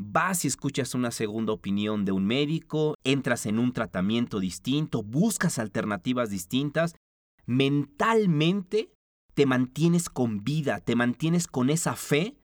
Vas 0.00 0.44
y 0.44 0.48
escuchas 0.48 0.94
una 0.94 1.10
segunda 1.10 1.52
opinión 1.52 2.04
de 2.04 2.12
un 2.12 2.24
médico, 2.24 2.94
entras 3.02 3.46
en 3.46 3.58
un 3.58 3.72
tratamiento 3.72 4.38
distinto, 4.38 5.02
buscas 5.02 5.58
alternativas 5.58 6.30
distintas, 6.30 6.94
mentalmente 7.46 8.92
te 9.34 9.44
mantienes 9.44 10.08
con 10.08 10.44
vida, 10.44 10.80
te 10.80 10.94
mantienes 10.94 11.48
con 11.48 11.68
esa 11.68 11.96
fe 11.96 12.38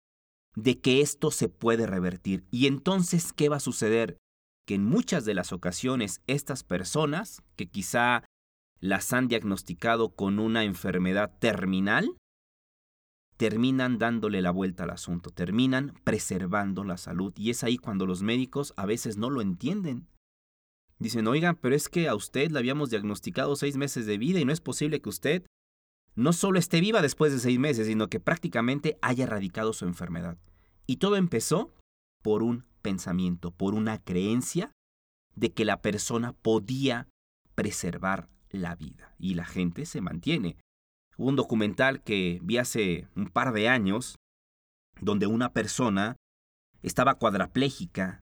de 0.56 0.80
que 0.80 1.02
esto 1.02 1.30
se 1.30 1.48
puede 1.48 1.86
revertir. 1.86 2.44
Y 2.50 2.66
entonces, 2.66 3.34
¿qué 3.34 3.50
va 3.50 3.58
a 3.58 3.60
suceder? 3.60 4.18
Que 4.66 4.76
en 4.76 4.86
muchas 4.86 5.24
de 5.24 5.36
las 5.36 5.54
ocasiones 5.54 6.22
estas 6.26 6.64
personas, 6.64 7.44
que 7.56 7.70
quizá 7.70 8.24
las 8.80 9.14
han 9.14 9.28
diagnosticado 9.28 10.16
con 10.16 10.40
una 10.40 10.64
enfermedad 10.64 11.38
terminal, 11.40 12.18
terminan 13.38 13.98
dándole 13.98 14.42
la 14.42 14.52
vuelta 14.52 14.84
al 14.84 14.92
asunto, 14.92 15.30
terminan 15.30 15.94
preservando 16.04 16.84
la 16.84 16.98
salud. 16.98 17.34
Y 17.36 17.50
es 17.50 17.64
ahí 17.64 17.78
cuando 17.78 18.06
los 18.06 18.22
médicos 18.22 18.74
a 18.78 18.86
veces 18.86 19.18
no 19.18 19.30
lo 19.30 19.42
entienden. 19.42 20.08
Dicen, 21.00 21.28
oigan, 21.28 21.56
pero 21.56 21.76
es 21.76 21.90
que 21.90 22.08
a 22.08 22.16
usted 22.16 22.52
le 22.52 22.60
habíamos 22.60 22.90
diagnosticado 22.90 23.56
seis 23.56 23.76
meses 23.76 24.06
de 24.06 24.18
vida 24.18 24.40
y 24.40 24.46
no 24.46 24.54
es 24.54 24.62
posible 24.62 25.02
que 25.02 25.10
usted 25.10 25.46
no 26.16 26.32
solo 26.32 26.60
esté 26.60 26.80
viva 26.80 27.02
después 27.02 27.34
de 27.34 27.40
seis 27.40 27.60
meses, 27.60 27.88
sino 27.88 28.08
que 28.08 28.20
prácticamente 28.20 28.98
haya 29.02 29.24
erradicado 29.24 29.74
su 29.74 29.86
enfermedad. 29.86 30.38
Y 30.86 30.98
todo 30.98 31.16
empezó 31.16 31.74
por 32.22 32.44
un 32.44 32.66
pensamiento, 32.82 33.52
por 33.52 33.74
una 33.74 34.02
creencia 34.02 34.72
de 35.36 35.52
que 35.52 35.66
la 35.66 35.82
persona 35.82 36.34
podía 36.34 37.08
preservar 37.56 38.30
la 38.50 38.76
vida. 38.76 39.16
Y 39.18 39.34
la 39.34 39.46
gente 39.46 39.86
se 39.86 40.02
mantiene. 40.02 40.58
Hubo 41.18 41.30
un 41.30 41.36
documental 41.36 42.02
que 42.02 42.40
vi 42.42 42.58
hace 42.58 43.08
un 43.16 43.30
par 43.30 43.54
de 43.54 43.70
años 43.70 44.16
donde 45.00 45.28
una 45.28 45.54
persona 45.54 46.16
estaba 46.82 47.16
cuadraplégica 47.16 48.20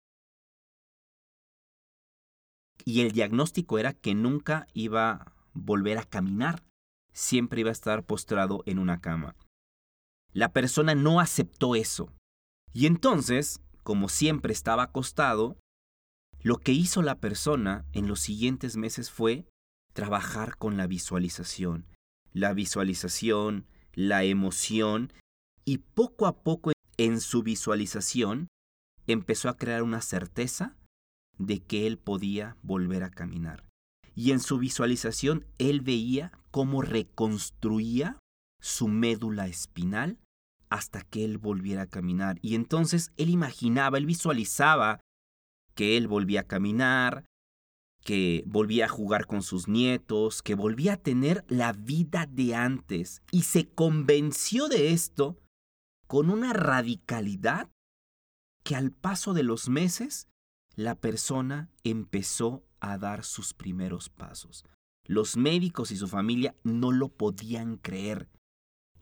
y 2.85 3.01
el 3.03 3.13
diagnóstico 3.13 3.79
era 3.79 3.93
que 3.93 4.15
nunca 4.15 4.67
iba 4.75 5.11
a 5.11 5.33
volver 5.53 5.99
a 5.99 6.05
caminar, 6.05 6.63
siempre 7.13 7.61
iba 7.61 7.71
a 7.71 7.73
estar 7.73 8.05
postrado 8.05 8.63
en 8.67 8.79
una 8.79 9.01
cama. 9.01 9.37
La 10.33 10.53
persona 10.53 10.95
no 10.95 11.21
aceptó 11.21 11.75
eso. 11.75 12.13
Y 12.73 12.87
entonces, 12.87 13.61
como 13.83 14.09
siempre 14.09 14.53
estaba 14.53 14.85
acostado, 14.85 15.57
lo 16.43 16.59
que 16.59 16.73
hizo 16.73 17.03
la 17.03 17.17
persona 17.19 17.85
en 17.93 18.07
los 18.07 18.21
siguientes 18.21 18.77
meses 18.77 19.11
fue 19.11 19.47
trabajar 19.93 20.57
con 20.57 20.77
la 20.77 20.87
visualización, 20.87 21.87
la 22.33 22.53
visualización, 22.53 23.67
la 23.93 24.25
emoción, 24.25 25.13
y 25.65 25.79
poco 25.79 26.27
a 26.27 26.43
poco 26.43 26.73
en 26.97 27.21
su 27.21 27.43
visualización 27.43 28.49
empezó 29.07 29.49
a 29.49 29.57
crear 29.57 29.83
una 29.83 30.01
certeza 30.01 30.77
de 31.39 31.61
que 31.61 31.87
él 31.87 31.99
podía 31.99 32.57
volver 32.63 33.03
a 33.03 33.11
caminar. 33.11 33.65
Y 34.15 34.33
en 34.33 34.41
su 34.41 34.59
visualización 34.59 35.47
él 35.59 35.81
veía 35.81 36.33
cómo 36.51 36.83
reconstruía 36.83 38.19
su 38.61 38.89
médula 38.89 39.47
espinal 39.47 40.19
hasta 40.69 41.03
que 41.03 41.25
él 41.25 41.39
volviera 41.39 41.83
a 41.83 41.87
caminar. 41.87 42.39
Y 42.43 42.55
entonces 42.55 43.13
él 43.17 43.31
imaginaba, 43.31 43.99
él 43.99 44.07
visualizaba 44.07 45.01
que 45.75 45.97
él 45.97 46.09
volvía 46.09 46.41
a 46.41 46.47
caminar, 46.47 47.25
que 48.03 48.43
volvía 48.47 48.87
a 48.87 48.89
jugar 48.89 49.27
con 49.27 49.43
sus 49.43 49.69
nietos, 49.69 50.43
que 50.43 50.55
volvía 50.55 50.95
a 50.95 50.97
tener 50.97 51.45
la 51.49 51.73
vida 51.73 52.27
de 52.27 52.55
antes. 52.55 53.23
Y 53.31 53.43
se 53.43 53.69
convenció 53.69 54.69
de 54.69 54.93
esto 54.93 55.39
con 56.07 56.31
una 56.31 56.53
radicalidad 56.53 57.71
que 58.65 58.77
al 58.77 58.91
paso 58.91 59.33
de 59.35 59.43
los 59.43 59.69
meses 59.69 60.29
la 60.75 60.95
persona 60.95 61.71
empezó 61.85 62.65
a 62.81 62.99
dar 62.99 63.25
sus 63.25 63.55
primeros 63.55 64.09
pasos. 64.09 64.65
Los 65.07 65.37
médicos 65.37 65.91
y 65.91 65.97
su 65.97 66.09
familia 66.09 66.55
no 66.63 66.93
lo 66.93 67.09
podían 67.09 67.77
creer. 67.77 68.29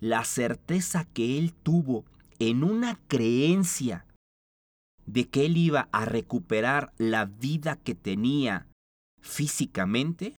La 0.01 0.25
certeza 0.25 1.05
que 1.05 1.39
él 1.39 1.55
tuvo 1.55 2.05
en 2.39 2.65
una 2.65 3.01
creencia 3.09 4.07
de 5.07 5.29
que 5.29 5.47
él 5.47 5.57
iba 5.57 5.89
a 5.93 6.05
recuperar 6.05 6.93
la 6.99 7.25
vida 7.25 7.77
que 7.77 7.95
tenía 7.95 8.68
físicamente, 9.21 10.37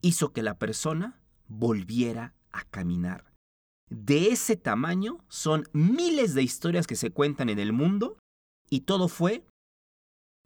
hizo 0.00 0.32
que 0.32 0.42
la 0.42 0.58
persona 0.58 1.20
volviera 1.48 2.34
a 2.52 2.64
caminar. 2.64 3.32
De 3.90 4.28
ese 4.28 4.56
tamaño 4.56 5.24
son 5.28 5.64
miles 5.72 6.34
de 6.34 6.42
historias 6.42 6.86
que 6.86 6.96
se 6.96 7.10
cuentan 7.10 7.48
en 7.48 7.58
el 7.58 7.72
mundo 7.72 8.18
y 8.68 8.80
todo 8.80 9.08
fue 9.08 9.46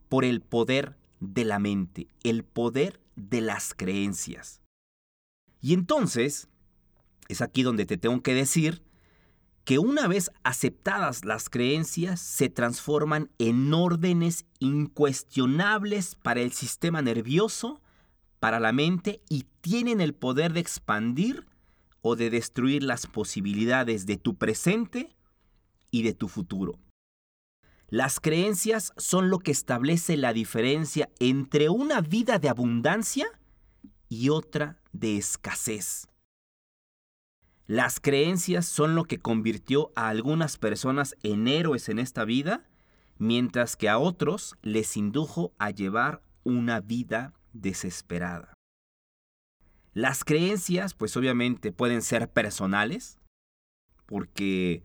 por 0.07 0.23
el 0.25 0.41
poder 0.41 0.95
de 1.19 1.45
la 1.45 1.59
mente, 1.59 2.07
el 2.23 2.43
poder 2.43 3.01
de 3.15 3.41
las 3.41 3.73
creencias. 3.73 4.61
Y 5.61 5.73
entonces, 5.73 6.47
es 7.27 7.41
aquí 7.41 7.63
donde 7.63 7.85
te 7.85 7.97
tengo 7.97 8.21
que 8.21 8.33
decir 8.33 8.81
que 9.63 9.79
una 9.79 10.07
vez 10.07 10.29
aceptadas 10.43 11.23
las 11.23 11.49
creencias 11.49 12.19
se 12.19 12.49
transforman 12.49 13.29
en 13.39 13.73
órdenes 13.73 14.45
incuestionables 14.59 16.15
para 16.15 16.41
el 16.41 16.51
sistema 16.51 17.01
nervioso, 17.01 17.81
para 18.39 18.59
la 18.59 18.73
mente 18.73 19.21
y 19.29 19.45
tienen 19.61 20.01
el 20.01 20.13
poder 20.13 20.51
de 20.53 20.59
expandir 20.59 21.45
o 22.01 22.17
de 22.17 22.29
destruir 22.29 22.83
las 22.83 23.07
posibilidades 23.07 24.05
de 24.05 24.17
tu 24.17 24.35
presente 24.35 25.15
y 25.91 26.03
de 26.03 26.13
tu 26.13 26.27
futuro. 26.27 26.77
Las 27.87 28.19
creencias 28.19 28.91
son 28.97 29.29
lo 29.29 29.39
que 29.39 29.51
establece 29.51 30.17
la 30.17 30.33
diferencia 30.33 31.09
entre 31.19 31.69
una 31.69 32.01
vida 32.01 32.39
de 32.39 32.49
abundancia 32.49 33.27
y 34.09 34.29
otra 34.29 34.81
de 34.91 35.17
escasez. 35.17 36.07
Las 37.65 37.99
creencias 37.99 38.65
son 38.65 38.93
lo 38.95 39.05
que 39.05 39.19
convirtió 39.19 39.91
a 39.95 40.09
algunas 40.09 40.57
personas 40.57 41.15
en 41.23 41.47
héroes 41.47 41.87
en 41.87 41.99
esta 41.99 42.25
vida, 42.25 42.65
mientras 43.17 43.77
que 43.77 43.87
a 43.87 43.97
otros 43.97 44.55
les 44.61 44.97
indujo 44.97 45.53
a 45.59 45.71
llevar 45.71 46.21
una 46.43 46.81
vida 46.81 47.33
desesperada. 47.53 48.53
Las 49.93 50.23
creencias, 50.23 50.93
pues 50.93 51.15
obviamente 51.15 51.71
pueden 51.71 52.01
ser 52.01 52.29
personales, 52.29 53.19
porque 54.07 54.83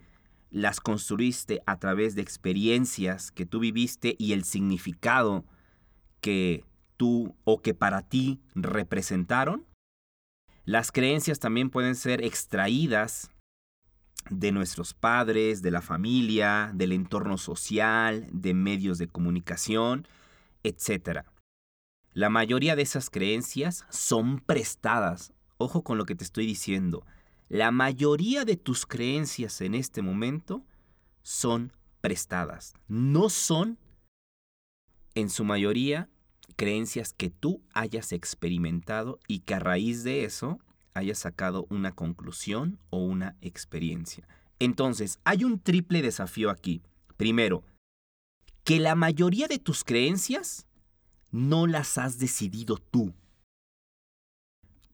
las 0.50 0.80
construiste 0.80 1.62
a 1.66 1.78
través 1.78 2.14
de 2.14 2.23
experiencias 2.23 3.32
que 3.32 3.47
tú 3.47 3.58
viviste 3.58 4.14
y 4.18 4.32
el 4.32 4.44
significado 4.44 5.44
que 6.20 6.64
tú 6.97 7.35
o 7.44 7.61
que 7.61 7.75
para 7.75 8.02
ti 8.02 8.40
representaron. 8.54 9.64
Las 10.68 10.92
creencias 10.92 11.38
también 11.38 11.70
pueden 11.70 11.94
ser 11.94 12.22
extraídas 12.22 13.31
de 14.28 14.52
nuestros 14.52 14.92
padres, 14.92 15.62
de 15.62 15.70
la 15.70 15.81
familia, 15.81 16.72
del 16.74 16.92
entorno 16.92 17.38
social, 17.38 18.26
de 18.31 18.52
medios 18.52 18.98
de 18.98 19.09
comunicación, 19.09 20.07
etc. 20.64 21.20
La 22.12 22.28
mayoría 22.28 22.76
de 22.76 22.83
esas 22.83 23.09
creencias 23.09 23.87
son 23.88 24.40
prestadas. 24.40 25.33
Ojo 25.57 25.85
con 25.85 25.96
lo 25.96 26.04
que 26.04 26.14
te 26.14 26.24
estoy 26.24 26.44
diciendo. 26.44 27.07
La 27.48 27.70
mayoría 27.70 28.44
de 28.44 28.57
tus 28.59 28.85
creencias 28.85 29.62
en 29.62 29.74
este 29.74 30.02
momento 30.02 30.66
son 31.22 31.72
prestadas. 32.02 32.74
No 32.88 33.31
son, 33.31 33.78
en 35.14 35.31
su 35.31 35.44
mayoría, 35.44 36.11
creencias 36.59 37.12
que 37.12 37.31
tú 37.31 37.62
hayas 37.73 38.11
experimentado 38.11 39.21
y 39.29 39.40
que 39.40 39.55
a 39.55 39.61
raíz 39.61 40.03
de 40.03 40.25
eso 40.25 40.59
hayas 40.92 41.18
sacado 41.18 41.66
una 41.71 41.92
conclusión 41.92 42.81
o 42.90 42.99
una 42.99 43.37
experiencia. 43.40 44.27
Entonces, 44.59 45.21
hay 45.23 45.44
un 45.44 45.61
triple 45.61 46.03
desafío 46.03 46.51
aquí. 46.51 46.83
Primero, 47.16 47.62
que 48.64 48.81
la 48.81 48.97
mayoría 48.97 49.47
de 49.47 49.61
tus 49.61 49.85
creencias 49.85 50.66
no 51.31 51.68
las 51.68 51.97
has 51.97 52.18
decidido 52.18 52.77
tú. 52.77 53.14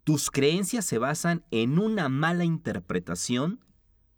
Tus 0.04 0.30
creencias 0.30 0.84
se 0.84 0.98
basan 0.98 1.46
en 1.50 1.78
una 1.78 2.10
mala 2.10 2.44
interpretación 2.44 3.64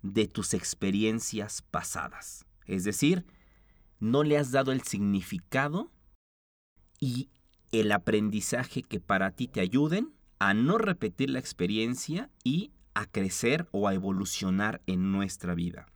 de 0.02 0.26
tus 0.26 0.52
experiencias 0.52 1.62
pasadas. 1.62 2.44
Es 2.66 2.82
decir, 2.82 3.24
no 4.00 4.24
le 4.24 4.36
has 4.36 4.50
dado 4.50 4.72
el 4.72 4.82
significado 4.82 5.92
y 6.98 7.30
el 7.72 7.92
aprendizaje 7.92 8.82
que 8.82 9.00
para 9.00 9.30
ti 9.32 9.48
te 9.48 9.60
ayuden 9.60 10.12
a 10.38 10.54
no 10.54 10.78
repetir 10.78 11.30
la 11.30 11.38
experiencia 11.38 12.30
y 12.44 12.72
a 12.94 13.06
crecer 13.06 13.68
o 13.72 13.88
a 13.88 13.94
evolucionar 13.94 14.82
en 14.86 15.12
nuestra 15.12 15.54
vida. 15.54 15.86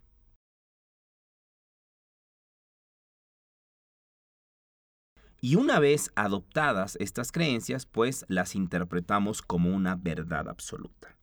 Y 5.43 5.55
una 5.55 5.79
vez 5.79 6.13
adoptadas 6.17 6.97
estas 7.01 7.33
creencias, 7.33 7.87
pues 7.87 8.27
las 8.29 8.55
interpretamos 8.55 9.41
como 9.41 9.75
una 9.75 9.97
verdad 9.97 10.49
absoluta. 10.49 11.17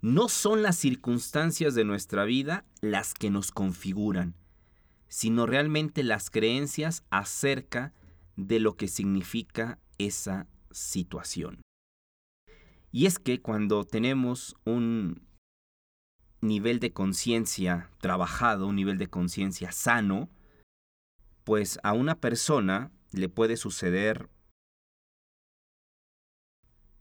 No 0.00 0.28
son 0.28 0.62
las 0.62 0.76
circunstancias 0.76 1.74
de 1.74 1.84
nuestra 1.84 2.24
vida 2.24 2.64
las 2.80 3.12
que 3.12 3.30
nos 3.30 3.50
configuran, 3.50 4.34
sino 5.08 5.44
realmente 5.46 6.04
las 6.04 6.30
creencias 6.30 7.02
acerca 7.10 7.92
de 8.46 8.60
lo 8.60 8.76
que 8.76 8.88
significa 8.88 9.78
esa 9.98 10.46
situación. 10.70 11.60
Y 12.92 13.06
es 13.06 13.18
que 13.18 13.40
cuando 13.40 13.84
tenemos 13.84 14.56
un 14.64 15.22
nivel 16.40 16.80
de 16.80 16.92
conciencia 16.92 17.90
trabajado, 18.00 18.66
un 18.66 18.76
nivel 18.76 18.98
de 18.98 19.08
conciencia 19.08 19.72
sano, 19.72 20.30
pues 21.44 21.78
a 21.82 21.92
una 21.92 22.18
persona 22.18 22.90
le 23.12 23.28
puede 23.28 23.56
suceder 23.56 24.28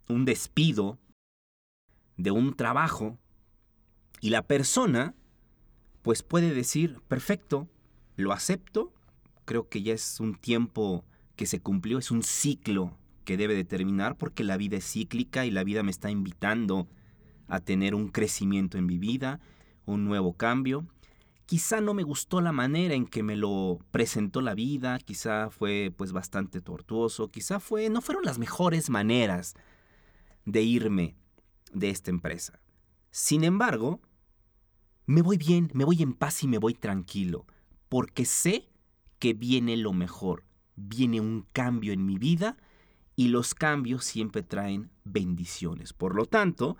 un 0.07 0.25
despido 0.25 0.99
de 2.17 2.31
un 2.31 2.53
trabajo 2.55 3.17
y 4.19 4.29
la 4.29 4.45
persona 4.45 5.15
pues 6.01 6.23
puede 6.23 6.53
decir, 6.53 7.01
perfecto, 7.07 7.67
lo 8.15 8.33
acepto, 8.33 8.93
creo 9.45 9.69
que 9.69 9.81
ya 9.81 9.93
es 9.93 10.19
un 10.19 10.35
tiempo 10.35 11.05
que 11.39 11.45
se 11.45 11.61
cumplió, 11.61 11.97
es 11.99 12.11
un 12.11 12.21
ciclo 12.21 12.97
que 13.23 13.37
debe 13.37 13.55
de 13.55 13.63
terminar 13.63 14.17
porque 14.17 14.43
la 14.43 14.57
vida 14.57 14.75
es 14.75 14.91
cíclica 14.91 15.45
y 15.45 15.51
la 15.51 15.63
vida 15.63 15.83
me 15.83 15.91
está 15.91 16.11
invitando 16.11 16.89
a 17.47 17.61
tener 17.61 17.95
un 17.95 18.09
crecimiento 18.09 18.77
en 18.77 18.85
mi 18.85 18.97
vida, 18.97 19.39
un 19.85 20.03
nuevo 20.03 20.33
cambio 20.33 20.85
Quizá 21.49 21.81
no 21.81 21.95
me 21.95 22.03
gustó 22.03 22.41
la 22.41 22.51
manera 22.51 22.93
en 22.93 23.07
que 23.07 23.23
me 23.23 23.35
lo 23.35 23.79
presentó 23.89 24.39
la 24.39 24.53
vida, 24.53 24.99
quizá 24.99 25.49
fue 25.49 25.91
pues 25.97 26.11
bastante 26.11 26.61
tortuoso, 26.61 27.31
quizá 27.31 27.59
fue 27.59 27.89
no 27.89 28.01
fueron 28.01 28.23
las 28.23 28.37
mejores 28.37 28.91
maneras 28.91 29.55
de 30.45 30.61
irme 30.61 31.15
de 31.73 31.89
esta 31.89 32.11
empresa. 32.11 32.59
Sin 33.09 33.43
embargo, 33.43 33.99
me 35.07 35.23
voy 35.23 35.37
bien, 35.37 35.71
me 35.73 35.85
voy 35.85 36.03
en 36.03 36.13
paz 36.13 36.43
y 36.43 36.47
me 36.47 36.59
voy 36.59 36.75
tranquilo, 36.75 37.47
porque 37.89 38.25
sé 38.25 38.69
que 39.17 39.33
viene 39.33 39.75
lo 39.75 39.91
mejor, 39.91 40.43
viene 40.87 41.19
un 41.19 41.45
cambio 41.53 41.93
en 41.93 42.05
mi 42.05 42.17
vida 42.17 42.57
y 43.15 43.27
los 43.27 43.53
cambios 43.53 44.05
siempre 44.05 44.43
traen 44.43 44.91
bendiciones. 45.03 45.93
Por 45.93 46.15
lo 46.15 46.25
tanto, 46.25 46.77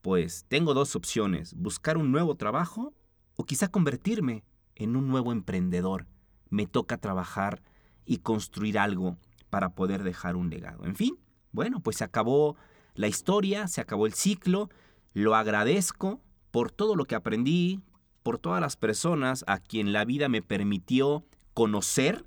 pues 0.00 0.46
tengo 0.48 0.74
dos 0.74 0.96
opciones, 0.96 1.54
buscar 1.54 1.96
un 1.96 2.10
nuevo 2.10 2.36
trabajo 2.36 2.94
o 3.36 3.44
quizá 3.44 3.68
convertirme 3.68 4.44
en 4.74 4.96
un 4.96 5.08
nuevo 5.08 5.32
emprendedor. 5.32 6.06
Me 6.48 6.66
toca 6.66 6.98
trabajar 6.98 7.62
y 8.06 8.18
construir 8.18 8.78
algo 8.78 9.16
para 9.50 9.74
poder 9.74 10.02
dejar 10.02 10.36
un 10.36 10.50
legado. 10.50 10.84
En 10.84 10.96
fin, 10.96 11.18
bueno, 11.52 11.80
pues 11.80 11.96
se 11.96 12.04
acabó 12.04 12.56
la 12.94 13.08
historia, 13.08 13.68
se 13.68 13.80
acabó 13.80 14.06
el 14.06 14.14
ciclo. 14.14 14.70
Lo 15.12 15.34
agradezco 15.34 16.20
por 16.50 16.70
todo 16.70 16.96
lo 16.96 17.04
que 17.04 17.14
aprendí, 17.14 17.80
por 18.22 18.38
todas 18.38 18.60
las 18.60 18.76
personas 18.76 19.44
a 19.46 19.58
quien 19.58 19.92
la 19.92 20.04
vida 20.04 20.28
me 20.28 20.42
permitió 20.42 21.24
conocer 21.52 22.24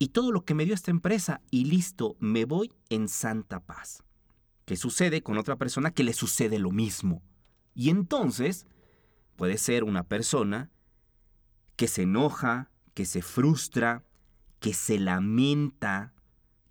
y 0.00 0.08
todo 0.08 0.32
lo 0.32 0.46
que 0.46 0.54
me 0.54 0.64
dio 0.64 0.72
esta 0.72 0.90
empresa 0.90 1.42
y 1.50 1.66
listo, 1.66 2.16
me 2.20 2.46
voy 2.46 2.72
en 2.88 3.06
santa 3.06 3.60
paz. 3.60 4.02
¿Qué 4.64 4.76
sucede 4.76 5.22
con 5.22 5.36
otra 5.36 5.56
persona 5.56 5.90
que 5.90 6.04
le 6.04 6.14
sucede 6.14 6.58
lo 6.58 6.70
mismo? 6.70 7.22
Y 7.74 7.90
entonces 7.90 8.66
puede 9.36 9.58
ser 9.58 9.84
una 9.84 10.04
persona 10.04 10.70
que 11.76 11.86
se 11.86 12.02
enoja, 12.02 12.70
que 12.94 13.04
se 13.04 13.20
frustra, 13.20 14.02
que 14.58 14.72
se 14.72 14.98
lamenta, 14.98 16.14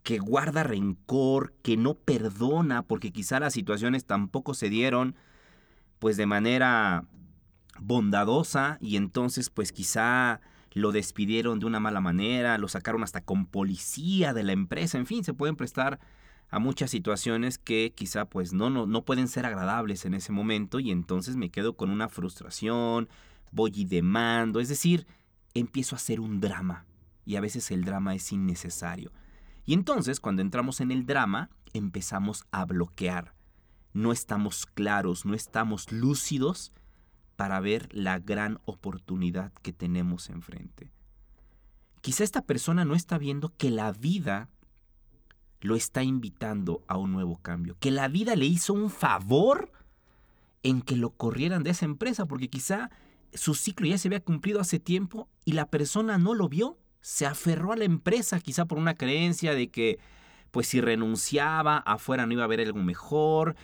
que 0.01 0.17
guarda 0.17 0.63
rencor, 0.63 1.53
que 1.61 1.77
no 1.77 1.93
perdona 1.93 2.81
porque 2.81 3.11
quizá 3.11 3.39
las 3.39 3.53
situaciones 3.53 4.05
tampoco 4.05 4.55
se 4.55 4.69
dieron 4.69 5.15
pues 5.99 6.17
de 6.17 6.25
manera 6.25 7.05
bondadosa 7.79 8.79
y 8.81 8.95
entonces 8.95 9.51
pues 9.51 9.71
quizá 9.71 10.41
lo 10.71 10.91
despidieron 10.91 11.59
de 11.59 11.65
una 11.65 11.79
mala 11.79 12.01
manera, 12.01 12.57
lo 12.57 12.67
sacaron 12.67 13.03
hasta 13.03 13.21
con 13.21 13.45
policía 13.45 14.33
de 14.33 14.43
la 14.43 14.51
empresa, 14.51 14.97
en 14.97 15.05
fin, 15.05 15.23
se 15.23 15.33
pueden 15.33 15.55
prestar 15.55 15.99
a 16.49 16.59
muchas 16.59 16.91
situaciones 16.91 17.57
que 17.57 17.93
quizá 17.95 18.25
pues 18.25 18.53
no, 18.53 18.69
no, 18.69 18.85
no 18.85 19.05
pueden 19.05 19.27
ser 19.27 19.45
agradables 19.45 20.05
en 20.05 20.13
ese 20.13 20.31
momento 20.31 20.79
y 20.79 20.91
entonces 20.91 21.35
me 21.35 21.49
quedo 21.49 21.75
con 21.75 21.89
una 21.89 22.09
frustración, 22.09 23.07
voy 23.51 23.71
y 23.75 23.85
demando, 23.85 24.59
es 24.59 24.69
decir, 24.69 25.05
empiezo 25.53 25.95
a 25.95 25.97
hacer 25.97 26.19
un 26.19 26.39
drama 26.39 26.85
y 27.25 27.35
a 27.35 27.41
veces 27.41 27.69
el 27.71 27.83
drama 27.83 28.15
es 28.15 28.31
innecesario. 28.31 29.11
Y 29.65 29.73
entonces 29.73 30.19
cuando 30.19 30.41
entramos 30.41 30.81
en 30.81 30.91
el 30.91 31.05
drama 31.05 31.49
empezamos 31.73 32.45
a 32.51 32.65
bloquear, 32.65 33.35
no 33.93 34.11
estamos 34.11 34.65
claros, 34.65 35.25
no 35.25 35.35
estamos 35.35 35.91
lúcidos 35.91 36.71
para 37.39 37.61
ver 37.61 37.87
la 37.93 38.19
gran 38.19 38.59
oportunidad 38.65 39.53
que 39.61 39.71
tenemos 39.71 40.29
enfrente. 40.29 40.91
Quizá 42.01 42.25
esta 42.25 42.41
persona 42.41 42.83
no 42.83 42.95
está 42.95 43.17
viendo 43.17 43.55
que 43.55 43.71
la 43.71 43.93
vida 43.93 44.49
lo 45.61 45.77
está 45.77 46.03
invitando 46.03 46.83
a 46.89 46.97
un 46.97 47.13
nuevo 47.13 47.37
cambio, 47.37 47.77
que 47.79 47.91
la 47.91 48.09
vida 48.09 48.35
le 48.35 48.45
hizo 48.45 48.73
un 48.73 48.89
favor 48.89 49.71
en 50.63 50.81
que 50.81 50.97
lo 50.97 51.11
corrieran 51.11 51.63
de 51.63 51.69
esa 51.69 51.85
empresa, 51.85 52.25
porque 52.25 52.49
quizá 52.49 52.91
su 53.33 53.55
ciclo 53.55 53.87
ya 53.87 53.97
se 53.97 54.09
había 54.09 54.19
cumplido 54.19 54.59
hace 54.59 54.77
tiempo 54.77 55.29
y 55.45 55.53
la 55.53 55.69
persona 55.69 56.17
no 56.17 56.33
lo 56.33 56.49
vio, 56.49 56.77
se 56.99 57.25
aferró 57.25 57.71
a 57.71 57.77
la 57.77 57.85
empresa 57.85 58.41
quizá 58.41 58.65
por 58.65 58.77
una 58.77 58.95
creencia 58.95 59.53
de 59.53 59.69
que 59.69 59.97
pues 60.51 60.67
si 60.67 60.81
renunciaba 60.81 61.77
afuera 61.77 62.25
no 62.25 62.33
iba 62.33 62.41
a 62.41 62.45
haber 62.45 62.59
algo 62.59 62.79
mejor, 62.79 63.55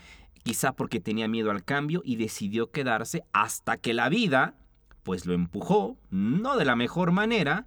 quizá 0.46 0.74
porque 0.74 1.00
tenía 1.00 1.28
miedo 1.28 1.50
al 1.50 1.64
cambio 1.64 2.04
y 2.06 2.18
decidió 2.18 2.70
quedarse 2.70 3.24
hasta 3.34 3.78
que 3.78 3.96
la 3.96 4.10
vida, 4.10 4.54
pues 5.02 5.26
lo 5.26 5.34
empujó, 5.34 5.98
no 6.12 6.56
de 6.56 6.66
la 6.66 6.76
mejor 6.76 7.12
manera, 7.12 7.66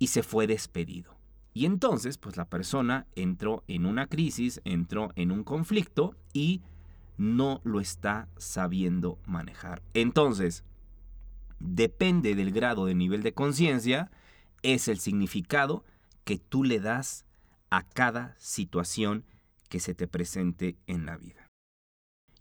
y 0.00 0.08
se 0.08 0.24
fue 0.24 0.48
despedido. 0.48 1.14
Y 1.54 1.64
entonces, 1.64 2.18
pues 2.18 2.36
la 2.36 2.46
persona 2.46 3.06
entró 3.14 3.62
en 3.68 3.86
una 3.86 4.08
crisis, 4.08 4.60
entró 4.64 5.10
en 5.14 5.30
un 5.30 5.44
conflicto 5.44 6.16
y 6.32 6.60
no 7.18 7.60
lo 7.62 7.78
está 7.78 8.28
sabiendo 8.36 9.20
manejar. 9.24 9.80
Entonces, 9.94 10.64
depende 11.60 12.34
del 12.34 12.50
grado 12.50 12.86
de 12.86 12.96
nivel 12.96 13.22
de 13.22 13.32
conciencia, 13.32 14.10
es 14.62 14.88
el 14.88 14.98
significado 14.98 15.84
que 16.24 16.36
tú 16.38 16.64
le 16.64 16.80
das 16.80 17.26
a 17.70 17.84
cada 17.84 18.34
situación 18.38 19.24
que 19.68 19.78
se 19.78 19.94
te 19.94 20.08
presente 20.08 20.76
en 20.88 21.06
la 21.06 21.16
vida. 21.16 21.45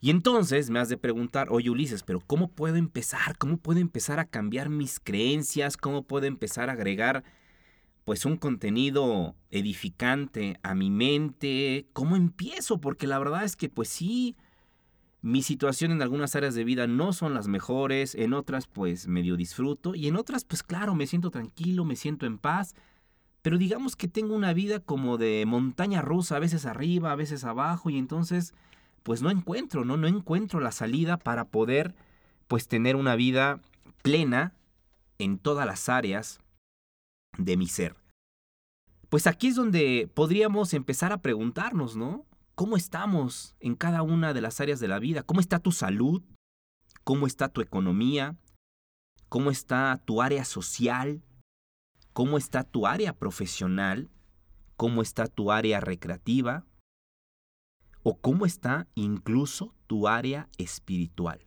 Y 0.05 0.11
entonces 0.11 0.69
me 0.69 0.77
has 0.77 0.87
de 0.87 0.97
preguntar, 0.97 1.47
oye 1.49 1.71
Ulises, 1.71 2.03
pero 2.03 2.19
¿cómo 2.19 2.47
puedo 2.51 2.75
empezar? 2.75 3.39
¿Cómo 3.39 3.57
puedo 3.57 3.79
empezar 3.79 4.19
a 4.19 4.25
cambiar 4.25 4.69
mis 4.69 4.99
creencias? 4.99 5.77
¿Cómo 5.77 6.03
puedo 6.03 6.27
empezar 6.27 6.69
a 6.69 6.73
agregar 6.73 7.23
pues 8.03 8.23
un 8.23 8.37
contenido 8.37 9.35
edificante 9.49 10.59
a 10.61 10.75
mi 10.75 10.91
mente? 10.91 11.87
¿Cómo 11.91 12.17
empiezo? 12.17 12.79
Porque 12.79 13.07
la 13.07 13.17
verdad 13.17 13.45
es 13.45 13.55
que 13.55 13.67
pues 13.67 13.89
sí, 13.89 14.35
mi 15.23 15.41
situación 15.41 15.91
en 15.91 16.03
algunas 16.03 16.35
áreas 16.35 16.53
de 16.53 16.65
vida 16.65 16.85
no 16.85 17.11
son 17.11 17.33
las 17.33 17.47
mejores, 17.47 18.13
en 18.13 18.33
otras 18.33 18.67
pues 18.67 19.07
medio 19.07 19.35
disfruto 19.35 19.95
y 19.95 20.07
en 20.07 20.17
otras 20.17 20.45
pues 20.45 20.61
claro, 20.61 20.93
me 20.93 21.07
siento 21.07 21.31
tranquilo, 21.31 21.83
me 21.83 21.95
siento 21.95 22.27
en 22.27 22.37
paz. 22.37 22.75
Pero 23.41 23.57
digamos 23.57 23.95
que 23.95 24.07
tengo 24.07 24.35
una 24.35 24.53
vida 24.53 24.79
como 24.79 25.17
de 25.17 25.45
montaña 25.47 26.03
rusa, 26.03 26.35
a 26.35 26.39
veces 26.39 26.67
arriba, 26.67 27.11
a 27.11 27.15
veces 27.15 27.43
abajo, 27.43 27.89
y 27.89 27.97
entonces 27.97 28.53
pues 29.05 29.21
no 29.21 29.29
encuentro, 29.29 29.85
¿no? 29.85 29.97
No 29.97 30.07
encuentro 30.07 30.59
la 30.59 30.71
salida 30.71 31.17
para 31.17 31.45
poder 31.45 31.93
pues 32.47 32.67
tener 32.67 32.95
una 32.95 33.15
vida 33.15 33.61
plena 34.01 34.55
en 35.19 35.37
todas 35.37 35.67
las 35.67 35.89
áreas 35.89 36.39
de 37.37 37.55
mi 37.55 37.67
ser. 37.67 37.95
Pues 39.09 39.27
aquí 39.27 39.49
es 39.49 39.55
donde 39.55 40.09
podríamos 40.11 40.73
empezar 40.73 41.11
a 41.11 41.21
preguntarnos, 41.21 41.95
¿no? 41.95 42.25
¿Cómo 42.55 42.77
estamos 42.77 43.55
en 43.59 43.75
cada 43.75 44.01
una 44.01 44.33
de 44.33 44.41
las 44.41 44.59
áreas 44.59 44.79
de 44.79 44.87
la 44.87 44.97
vida? 44.97 45.21
¿Cómo 45.21 45.39
está 45.39 45.59
tu 45.59 45.71
salud? 45.71 46.23
¿Cómo 47.03 47.27
está 47.27 47.47
tu 47.49 47.61
economía? 47.61 48.35
¿Cómo 49.29 49.51
está 49.51 50.01
tu 50.03 50.23
área 50.23 50.45
social? 50.45 51.21
¿Cómo 52.11 52.39
está 52.39 52.63
tu 52.63 52.87
área 52.87 53.13
profesional? 53.13 54.09
¿Cómo 54.77 55.03
está 55.03 55.27
tu 55.27 55.51
área 55.51 55.79
recreativa? 55.79 56.65
O 58.07 58.15
cómo 58.21 58.45
está 58.45 58.87
incluso 58.93 59.73
tu 59.87 60.07
área 60.07 60.47
espiritual. 60.59 61.39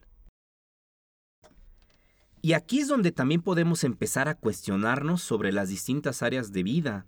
Y 2.43 2.55
aquí 2.55 2.81
es 2.81 2.89
donde 2.89 3.13
también 3.13 3.43
podemos 3.43 3.85
empezar 3.85 4.29
a 4.29 4.35
cuestionarnos 4.35 5.23
sobre 5.23 5.53
las 5.53 5.69
distintas 5.69 6.21
áreas 6.21 6.51
de 6.51 6.65
vida. 6.65 7.07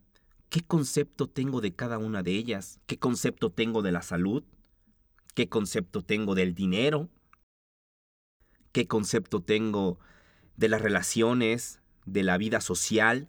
¿Qué 0.51 0.61
concepto 0.61 1.29
tengo 1.29 1.61
de 1.61 1.75
cada 1.75 1.99
una 1.99 2.23
de 2.23 2.37
ellas? 2.37 2.79
¿Qué 2.87 3.01
concepto 3.01 3.51
tengo 3.51 3.83
de 3.83 3.91
la 3.91 4.03
salud? 4.03 4.45
¿Qué 5.35 5.49
concepto 5.49 6.03
tengo 6.03 6.37
del 6.37 6.55
dinero? 6.55 7.09
¿Qué 8.71 8.87
concepto 8.87 9.43
tengo 9.43 9.99
de 10.57 10.69
las 10.69 10.81
relaciones, 10.81 11.81
de 12.07 12.23
la 12.23 12.39
vida 12.39 12.61
social? 12.61 13.29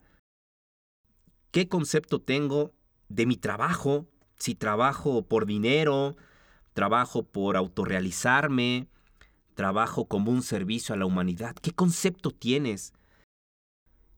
¿Qué 1.49 1.67
concepto 1.67 2.21
tengo 2.21 2.73
de 3.09 3.25
mi 3.25 3.37
trabajo, 3.37 4.07
si 4.41 4.55
trabajo 4.55 5.21
por 5.21 5.45
dinero, 5.45 6.15
trabajo 6.73 7.21
por 7.21 7.55
autorrealizarme, 7.55 8.87
trabajo 9.53 10.05
como 10.05 10.31
un 10.31 10.41
servicio 10.41 10.95
a 10.95 10.97
la 10.97 11.05
humanidad. 11.05 11.55
¿Qué 11.61 11.71
concepto 11.71 12.31
tienes? 12.31 12.91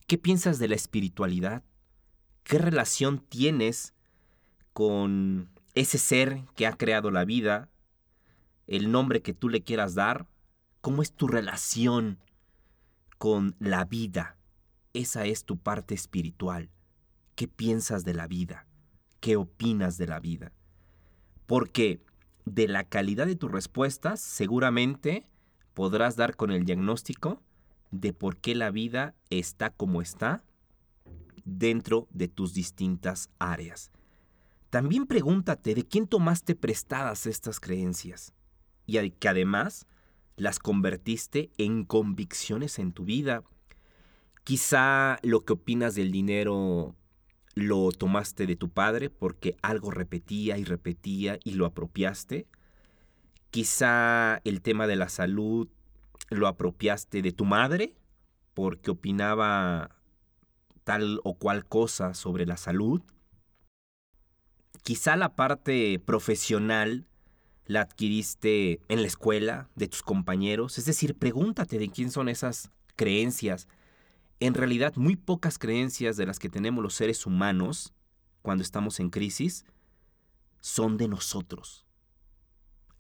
¿Qué 0.08 0.18
piensas 0.18 0.60
de 0.60 0.70
la 0.70 0.76
espiritualidad? 0.76 1.66
¿Qué 2.46 2.58
relación 2.58 3.20
tienes 3.20 3.94
con 4.72 5.50
ese 5.76 5.98
ser 5.98 6.46
que 6.56 6.68
ha 6.68 6.78
creado 6.78 7.12
la 7.12 7.26
vida? 7.26 7.70
¿El 8.66 8.94
nombre 8.94 9.22
que 9.22 9.34
tú 9.34 9.50
le 9.50 9.62
quieras 9.62 9.94
dar? 9.94 10.26
¿Cómo 10.80 11.02
es 11.02 11.12
tu 11.12 11.28
relación 11.28 12.18
con 13.18 13.58
la 13.60 13.84
vida? 13.84 14.38
Esa 14.94 15.26
es 15.26 15.44
tu 15.44 15.58
parte 15.58 15.94
espiritual. 15.94 16.70
¿Qué 17.36 17.50
piensas 17.50 18.06
de 18.06 18.14
la 18.14 18.28
vida? 18.28 18.68
Qué 19.24 19.38
opinas 19.38 19.98
de 19.98 20.06
la 20.06 20.20
vida. 20.20 20.52
Porque 21.46 22.02
de 22.44 22.68
la 22.68 22.84
calidad 22.84 23.26
de 23.26 23.38
tus 23.38 23.50
respuestas 23.50 24.20
seguramente 24.20 25.26
podrás 25.74 26.18
dar 26.18 26.36
con 26.36 26.52
el 26.52 26.66
diagnóstico 26.66 27.42
de 27.90 28.12
por 28.12 28.36
qué 28.36 28.54
la 28.54 28.70
vida 28.70 29.16
está 29.30 29.70
como 29.70 30.02
está 30.02 30.44
dentro 31.46 32.10
de 32.12 32.28
tus 32.28 32.54
distintas 32.54 33.30
áreas. 33.40 33.92
También 34.70 35.06
pregúntate 35.06 35.74
de 35.74 35.88
quién 35.88 36.06
tomaste 36.06 36.54
prestadas 36.54 37.26
estas 37.26 37.62
creencias 37.62 38.34
y 38.86 39.10
que 39.10 39.30
además 39.30 39.88
las 40.36 40.60
convertiste 40.60 41.50
en 41.58 41.86
convicciones 41.86 42.78
en 42.78 42.92
tu 42.92 43.06
vida. 43.06 43.42
Quizá 44.44 45.18
lo 45.24 45.46
que 45.46 45.54
opinas 45.54 45.96
del 45.96 46.12
dinero 46.12 46.98
lo 47.56 47.92
tomaste 47.92 48.48
de 48.48 48.56
tu 48.56 48.70
padre 48.70 49.10
porque 49.10 49.56
algo 49.62 49.92
repetía 49.92 50.58
y 50.58 50.64
repetía 50.64 51.40
y 51.44 51.52
lo 51.52 51.66
apropiaste. 51.66 52.48
Quizá 53.52 54.42
el 54.44 54.62
tema 54.62 54.88
de 54.88 54.96
la 54.96 55.10
salud 55.10 55.68
lo 56.30 56.48
apropiaste 56.48 57.22
de 57.22 57.32
tu 57.32 57.46
madre 57.46 57.96
porque 58.54 58.92
opinaba 58.92 59.96
tal 60.84 61.20
o 61.24 61.36
cual 61.36 61.66
cosa 61.66 62.14
sobre 62.14 62.46
la 62.46 62.58
salud. 62.58 63.02
Quizá 64.84 65.16
la 65.16 65.36
parte 65.36 66.00
profesional 66.00 67.08
la 67.66 67.82
adquiriste 67.82 68.82
en 68.90 69.02
la 69.02 69.08
escuela, 69.08 69.70
de 69.76 69.88
tus 69.88 70.04
compañeros. 70.04 70.78
Es 70.78 70.86
decir, 70.86 71.16
pregúntate 71.16 71.80
de 71.80 71.90
quién 71.90 72.12
son 72.12 72.28
esas 72.28 72.72
creencias 72.96 73.68
en 74.46 74.56
realidad 74.56 74.96
muy 74.98 75.16
pocas 75.16 75.58
creencias 75.58 76.18
de 76.18 76.26
las 76.26 76.38
que 76.38 76.50
tenemos 76.50 76.84
los 76.84 76.96
seres 76.96 77.26
humanos 77.26 77.94
cuando 78.42 78.62
estamos 78.62 79.00
en 79.00 79.10
crisis 79.10 79.66
son 80.60 80.98
de 80.98 81.08
nosotros. 81.08 81.86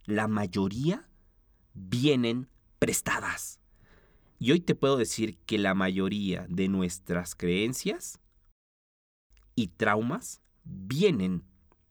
La 0.06 0.29
mayoría 0.29 1.10
vienen 1.73 2.47
prestadas. 2.79 3.60
Y 4.39 4.51
hoy 4.51 4.62
te 4.62 4.73
puedo 4.73 4.95
decir 4.95 5.38
que 5.45 5.58
la 5.58 5.73
mayoría 5.73 6.45
de 6.49 6.69
nuestras 6.69 7.36
creencias 7.36 8.19
y 9.56 9.67
traumas 9.67 10.41
vienen 10.63 11.43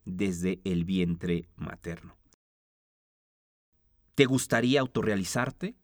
desde 0.07 0.63
el 0.65 0.85
vientre 0.85 1.49
materno. 1.57 2.17
¿Te 4.15 4.25
gustaría 4.25 4.81
autorrealizarte? 4.81 5.77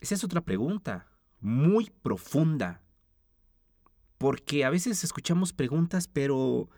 Esa 0.00 0.14
es 0.14 0.24
otra 0.24 0.42
pregunta, 0.42 1.06
muy 1.40 1.90
profunda. 2.02 2.83
Porque 4.18 4.64
a 4.64 4.70
veces 4.70 5.04
escuchamos 5.04 5.52
preguntas, 5.52 6.08
pero 6.08 6.68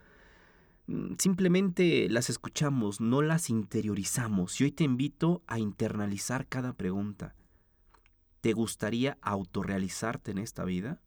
mm, 0.87 1.13
simplemente 1.17 2.09
las 2.09 2.29
escuchamos, 2.29 3.01
no 3.01 3.21
las 3.21 3.49
interiorizamos. 3.49 4.59
Y 4.59 4.65
hoy 4.65 4.71
te 4.71 4.83
invito 4.83 5.43
a 5.47 5.59
internalizar 5.59 6.47
cada 6.47 6.73
pregunta. 6.73 7.35
¿Te 8.41 8.53
gustaría 8.53 9.17
autorrealizarte 9.21 10.31
en 10.31 10.37
esta 10.39 10.63
vida? 10.63 11.01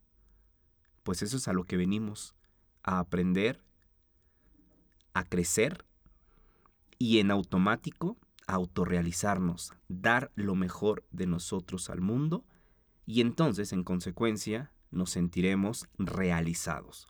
Pues 1.03 1.23
eso 1.23 1.37
es 1.37 1.49
a 1.49 1.53
lo 1.53 1.65
que 1.65 1.77
venimos, 1.77 2.35
a 2.83 2.99
aprender, 2.99 3.63
a 5.15 5.25
crecer 5.25 5.85
y 6.99 7.19
en 7.19 7.31
automático 7.31 8.19
autorrealizarnos, 8.47 9.73
dar 9.89 10.33
lo 10.35 10.55
mejor 10.55 11.05
de 11.13 11.27
nosotros 11.27 11.89
al 11.89 12.01
mundo 12.01 12.45
y 13.11 13.23
entonces, 13.23 13.73
en 13.73 13.83
consecuencia, 13.83 14.71
nos 14.91 15.11
sentiremos 15.11 15.87
realizados. 15.99 17.09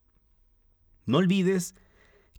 No 1.06 1.18
olvides 1.18 1.74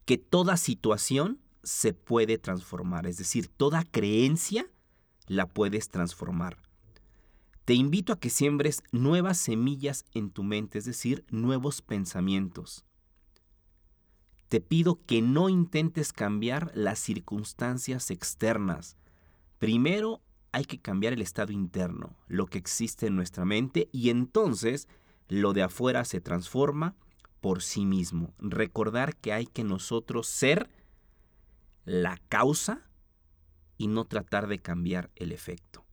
que 0.06 0.18
toda 0.18 0.58
situación 0.58 1.40
se 1.64 1.94
puede 1.94 2.38
transformar, 2.38 3.06
es 3.06 3.18
decir, 3.18 3.48
toda 3.48 3.84
creencia 3.84 4.66
la 5.28 5.48
puedes 5.48 5.90
transformar. 5.90 6.58
Te 7.66 7.74
invito 7.76 8.14
a 8.14 8.20
que 8.20 8.30
siembres 8.30 8.84
nuevas 8.92 9.38
semillas 9.38 10.06
en 10.14 10.32
tu 10.32 10.44
mente, 10.44 10.80
es 10.80 10.86
decir, 10.86 11.24
nuevos 11.30 11.82
pensamientos. 11.82 12.86
Te 14.50 14.60
pido 14.60 15.06
que 15.06 15.22
no 15.22 15.48
intentes 15.48 16.12
cambiar 16.12 16.72
las 16.76 17.00
circunstancias 17.00 18.12
externas. 18.12 18.98
Primero 19.60 20.22
hay 20.52 20.66
que 20.66 20.82
cambiar 20.82 21.14
el 21.14 21.22
estado 21.22 21.54
interno, 21.54 22.18
lo 22.28 22.48
que 22.48 22.58
existe 22.58 23.08
en 23.08 23.16
nuestra 23.16 23.46
mente, 23.46 23.88
y 23.94 24.10
entonces 24.10 24.90
lo 25.32 25.54
de 25.54 25.64
afuera 25.64 26.04
se 26.04 26.20
transforma 26.20 26.94
por 27.40 27.62
sí 27.62 27.86
mismo. 27.86 28.34
Recordar 28.38 29.16
que 29.16 29.32
hay 29.32 29.46
que 29.46 29.64
nosotros 29.64 30.28
ser 30.28 30.70
la 31.86 32.20
causa 32.28 32.82
y 33.78 33.88
no 33.88 34.04
tratar 34.04 34.48
de 34.48 34.60
cambiar 34.60 35.10
el 35.16 35.32
efecto. 35.32 35.86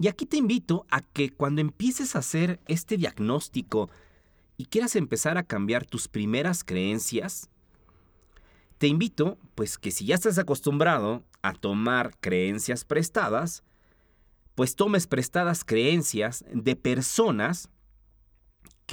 Y 0.00 0.08
aquí 0.08 0.26
te 0.26 0.38
invito 0.38 0.86
a 0.90 1.02
que 1.02 1.30
cuando 1.30 1.60
empieces 1.60 2.16
a 2.16 2.18
hacer 2.18 2.58
este 2.66 2.96
diagnóstico 2.96 3.88
y 4.56 4.64
quieras 4.64 4.96
empezar 4.96 5.38
a 5.38 5.44
cambiar 5.44 5.86
tus 5.86 6.08
primeras 6.08 6.64
creencias, 6.64 7.48
te 8.78 8.88
invito, 8.88 9.38
pues 9.54 9.78
que 9.78 9.92
si 9.92 10.06
ya 10.06 10.16
estás 10.16 10.38
acostumbrado 10.38 11.22
a 11.42 11.52
tomar 11.52 12.18
creencias 12.18 12.84
prestadas, 12.84 13.62
pues 14.56 14.74
tomes 14.74 15.06
prestadas 15.06 15.62
creencias 15.62 16.44
de 16.52 16.74
personas 16.74 17.68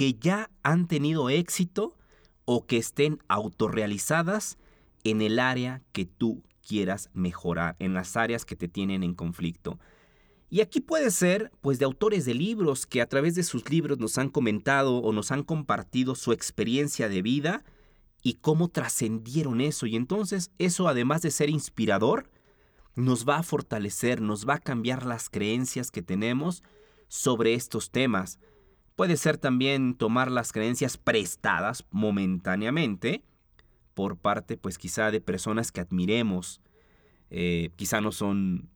que 0.00 0.14
ya 0.14 0.50
han 0.62 0.88
tenido 0.88 1.28
éxito 1.28 1.94
o 2.46 2.66
que 2.66 2.78
estén 2.78 3.18
autorrealizadas 3.28 4.56
en 5.04 5.20
el 5.20 5.38
área 5.38 5.82
que 5.92 6.06
tú 6.06 6.42
quieras 6.66 7.10
mejorar, 7.12 7.76
en 7.80 7.92
las 7.92 8.16
áreas 8.16 8.46
que 8.46 8.56
te 8.56 8.66
tienen 8.66 9.02
en 9.02 9.12
conflicto. 9.12 9.78
Y 10.48 10.62
aquí 10.62 10.80
puede 10.80 11.10
ser, 11.10 11.52
pues, 11.60 11.78
de 11.78 11.84
autores 11.84 12.24
de 12.24 12.32
libros 12.32 12.86
que 12.86 13.02
a 13.02 13.10
través 13.10 13.34
de 13.34 13.42
sus 13.42 13.68
libros 13.68 13.98
nos 13.98 14.16
han 14.16 14.30
comentado 14.30 14.96
o 14.96 15.12
nos 15.12 15.32
han 15.32 15.42
compartido 15.42 16.14
su 16.14 16.32
experiencia 16.32 17.10
de 17.10 17.20
vida 17.20 17.62
y 18.22 18.36
cómo 18.36 18.68
trascendieron 18.68 19.60
eso. 19.60 19.84
Y 19.84 19.96
entonces 19.96 20.50
eso, 20.56 20.88
además 20.88 21.20
de 21.20 21.30
ser 21.30 21.50
inspirador, 21.50 22.30
nos 22.94 23.28
va 23.28 23.36
a 23.36 23.42
fortalecer, 23.42 24.22
nos 24.22 24.48
va 24.48 24.54
a 24.54 24.60
cambiar 24.60 25.04
las 25.04 25.28
creencias 25.28 25.90
que 25.90 26.00
tenemos 26.00 26.62
sobre 27.08 27.52
estos 27.52 27.90
temas. 27.90 28.38
Puede 29.00 29.16
ser 29.16 29.38
también 29.38 29.94
tomar 29.94 30.30
las 30.30 30.52
creencias 30.52 30.98
prestadas 30.98 31.86
momentáneamente 31.90 33.24
por 33.94 34.18
parte, 34.18 34.58
pues 34.58 34.76
quizá 34.76 35.10
de 35.10 35.22
personas 35.22 35.72
que 35.72 35.80
admiremos. 35.80 36.60
Eh, 37.30 37.70
quizá 37.76 38.02
no 38.02 38.12
son 38.12 38.68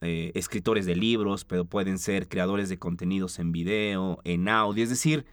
eh, 0.00 0.30
escritores 0.36 0.86
de 0.86 0.94
libros, 0.94 1.44
pero 1.44 1.64
pueden 1.64 1.98
ser 1.98 2.28
creadores 2.28 2.68
de 2.68 2.78
contenidos 2.78 3.40
en 3.40 3.50
video, 3.50 4.20
en 4.22 4.48
audio. 4.48 4.84
Es 4.84 4.90
decir, 4.90 5.26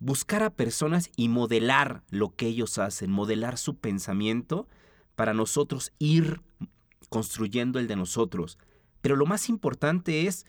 buscar 0.00 0.42
a 0.42 0.50
personas 0.50 1.08
y 1.14 1.28
modelar 1.28 2.02
lo 2.10 2.34
que 2.34 2.48
ellos 2.48 2.76
hacen, 2.78 3.12
modelar 3.12 3.56
su 3.56 3.76
pensamiento 3.76 4.66
para 5.14 5.32
nosotros 5.32 5.92
ir 6.00 6.40
construyendo 7.08 7.78
el 7.78 7.86
de 7.86 7.94
nosotros. 7.94 8.58
Pero 9.00 9.14
lo 9.14 9.26
más 9.26 9.48
importante 9.48 10.26
es 10.26 10.44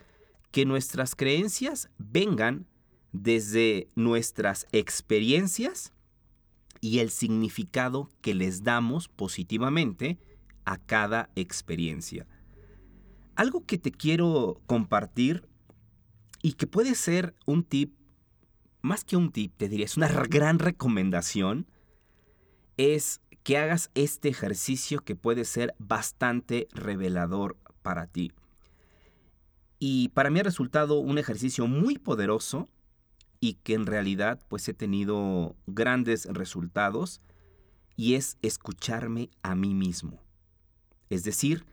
que 0.50 0.66
nuestras 0.66 1.16
creencias 1.16 1.92
vengan 2.00 2.66
desde 3.12 3.90
nuestras 3.96 4.68
experiencias 4.72 5.94
y 6.80 7.00
el 7.00 7.12
significado 7.12 8.12
que 8.22 8.34
les 8.34 8.64
damos 8.64 9.08
positivamente 9.08 10.18
a 10.66 10.78
cada 10.78 11.30
experiencia. 11.36 12.28
Algo 13.36 13.66
que 13.66 13.78
te 13.78 13.92
quiero 13.92 14.62
compartir 14.66 15.48
y 16.42 16.54
que 16.54 16.68
puede 16.68 16.96
ser 16.96 17.36
un 17.46 17.64
tip 17.64 17.94
más 18.82 19.04
que 19.04 19.16
un 19.16 19.32
tip, 19.32 19.54
te 19.58 19.70
diría, 19.70 19.86
es 19.86 19.98
una 19.98 20.08
gran 20.08 20.60
recomendación, 20.60 21.68
es 22.78 23.22
que 23.44 23.58
hagas 23.58 23.92
este 23.96 24.30
ejercicio 24.30 25.04
que 25.04 25.16
puede 25.16 25.46
ser 25.46 25.76
bastante 25.78 26.68
revelador 26.74 27.58
para 27.82 28.08
ti. 28.08 28.32
Y 29.80 30.10
para 30.10 30.30
mí 30.30 30.40
ha 30.40 30.44
resultado 30.44 31.00
un 31.00 31.18
ejercicio 31.18 31.68
muy 31.68 31.98
poderoso 31.98 32.70
y 33.42 33.56
que 33.56 33.74
en 33.74 33.86
realidad 33.86 34.40
pues 34.48 34.66
he 34.70 34.74
tenido 34.74 35.58
grandes 35.68 36.26
resultados 36.26 37.20
y 37.98 38.14
es 38.14 38.38
escucharme 38.42 39.30
a 39.42 39.56
mí 39.56 39.74
mismo. 39.74 40.22
Es 41.10 41.26
decir, 41.26 41.66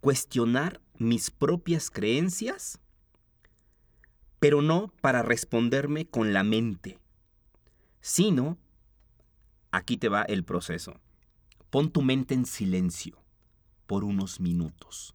cuestionar 0.00 0.80
mis 0.96 1.30
propias 1.30 1.90
creencias 1.90 2.78
pero 4.42 4.60
no 4.60 4.92
para 5.00 5.22
responderme 5.22 6.06
con 6.06 6.32
la 6.32 6.42
mente, 6.42 6.98
sino, 8.00 8.58
aquí 9.70 9.96
te 9.96 10.08
va 10.08 10.22
el 10.22 10.42
proceso, 10.42 11.00
pon 11.70 11.92
tu 11.92 12.02
mente 12.02 12.34
en 12.34 12.44
silencio 12.44 13.22
por 13.86 14.02
unos 14.02 14.40
minutos. 14.40 15.14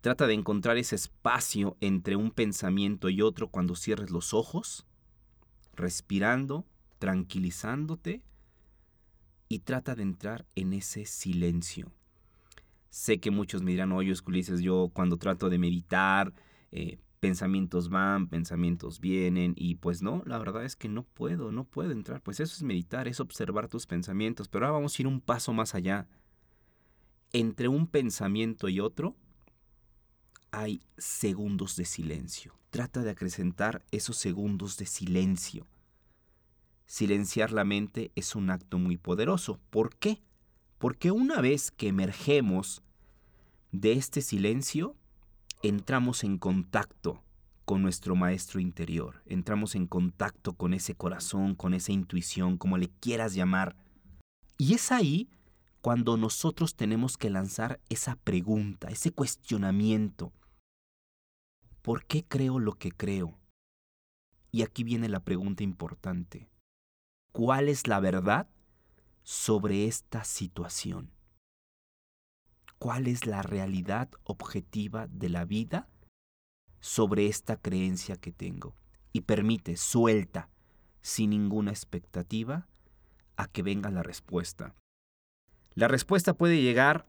Trata 0.00 0.26
de 0.26 0.34
encontrar 0.34 0.76
ese 0.76 0.94
espacio 0.94 1.76
entre 1.80 2.14
un 2.14 2.30
pensamiento 2.30 3.08
y 3.08 3.20
otro 3.20 3.48
cuando 3.48 3.74
cierres 3.74 4.10
los 4.10 4.32
ojos, 4.32 4.86
respirando, 5.74 6.64
tranquilizándote 6.98 8.22
y 9.48 9.60
trata 9.60 9.96
de 9.96 10.02
entrar 10.02 10.46
en 10.54 10.72
ese 10.72 11.04
silencio. 11.04 11.90
Sé 12.90 13.18
que 13.18 13.30
muchos 13.30 13.62
me 13.62 13.72
dirán, 13.72 13.92
oye, 13.92 14.12
Ulises, 14.26 14.60
yo 14.60 14.90
cuando 14.92 15.16
trato 15.16 15.50
de 15.50 15.58
meditar, 15.58 16.32
eh, 16.70 16.98
pensamientos 17.20 17.88
van, 17.88 18.28
pensamientos 18.28 19.00
vienen 19.00 19.54
y 19.56 19.76
pues 19.76 20.00
no, 20.00 20.22
la 20.26 20.38
verdad 20.38 20.64
es 20.64 20.76
que 20.76 20.88
no 20.88 21.02
puedo, 21.02 21.50
no 21.50 21.64
puedo 21.64 21.90
entrar. 21.90 22.22
Pues 22.22 22.38
eso 22.40 22.54
es 22.54 22.62
meditar, 22.62 23.08
es 23.08 23.20
observar 23.20 23.68
tus 23.68 23.86
pensamientos, 23.86 24.48
pero 24.48 24.66
ahora 24.66 24.78
vamos 24.78 24.96
a 24.98 25.02
ir 25.02 25.06
un 25.06 25.20
paso 25.20 25.52
más 25.52 25.74
allá. 25.74 26.06
Entre 27.32 27.68
un 27.68 27.88
pensamiento 27.88 28.68
y 28.68 28.80
otro 28.80 29.16
hay 30.50 30.82
segundos 30.96 31.76
de 31.76 31.84
silencio. 31.84 32.54
Trata 32.70 33.02
de 33.02 33.10
acrecentar 33.10 33.84
esos 33.90 34.16
segundos 34.16 34.76
de 34.76 34.86
silencio. 34.86 35.66
Silenciar 36.86 37.52
la 37.52 37.64
mente 37.64 38.12
es 38.14 38.34
un 38.34 38.50
acto 38.50 38.78
muy 38.78 38.96
poderoso. 38.96 39.60
¿Por 39.70 39.96
qué? 39.96 40.22
Porque 40.78 41.10
una 41.10 41.40
vez 41.40 41.70
que 41.70 41.88
emergemos 41.88 42.82
de 43.72 43.92
este 43.92 44.22
silencio, 44.22 44.96
entramos 45.62 46.24
en 46.24 46.38
contacto 46.38 47.22
con 47.64 47.82
nuestro 47.82 48.16
maestro 48.16 48.60
interior, 48.60 49.22
entramos 49.26 49.74
en 49.74 49.86
contacto 49.86 50.54
con 50.54 50.72
ese 50.72 50.94
corazón, 50.94 51.54
con 51.54 51.74
esa 51.74 51.92
intuición, 51.92 52.56
como 52.56 52.78
le 52.78 52.88
quieras 52.88 53.34
llamar. 53.34 53.76
Y 54.56 54.72
es 54.72 54.90
ahí 54.90 55.28
cuando 55.82 56.16
nosotros 56.16 56.74
tenemos 56.74 57.18
que 57.18 57.28
lanzar 57.28 57.80
esa 57.88 58.16
pregunta, 58.16 58.88
ese 58.88 59.12
cuestionamiento. 59.12 60.32
¿Por 61.88 62.04
qué 62.04 62.22
creo 62.22 62.58
lo 62.58 62.74
que 62.74 62.92
creo? 62.92 63.38
Y 64.52 64.60
aquí 64.60 64.84
viene 64.84 65.08
la 65.08 65.20
pregunta 65.20 65.62
importante. 65.62 66.50
¿Cuál 67.32 67.70
es 67.70 67.86
la 67.86 67.98
verdad 67.98 68.46
sobre 69.22 69.86
esta 69.86 70.22
situación? 70.22 71.10
cuál 72.78 73.06
es 73.06 73.24
la 73.24 73.40
realidad 73.40 74.10
objetiva 74.24 75.06
de 75.06 75.30
la 75.30 75.46
vida 75.46 75.88
sobre 76.78 77.26
esta 77.26 77.56
creencia 77.56 78.16
que 78.16 78.32
tengo. 78.32 78.76
Y 79.14 79.22
permite, 79.22 79.78
suelta, 79.78 80.50
sin 81.00 81.30
ninguna 81.30 81.70
expectativa, 81.70 82.68
a 83.38 83.48
que 83.48 83.62
venga 83.62 83.90
la 83.90 84.02
respuesta. 84.02 84.74
La 85.74 85.88
respuesta 85.88 86.34
puede 86.34 86.60
llegar 86.60 87.08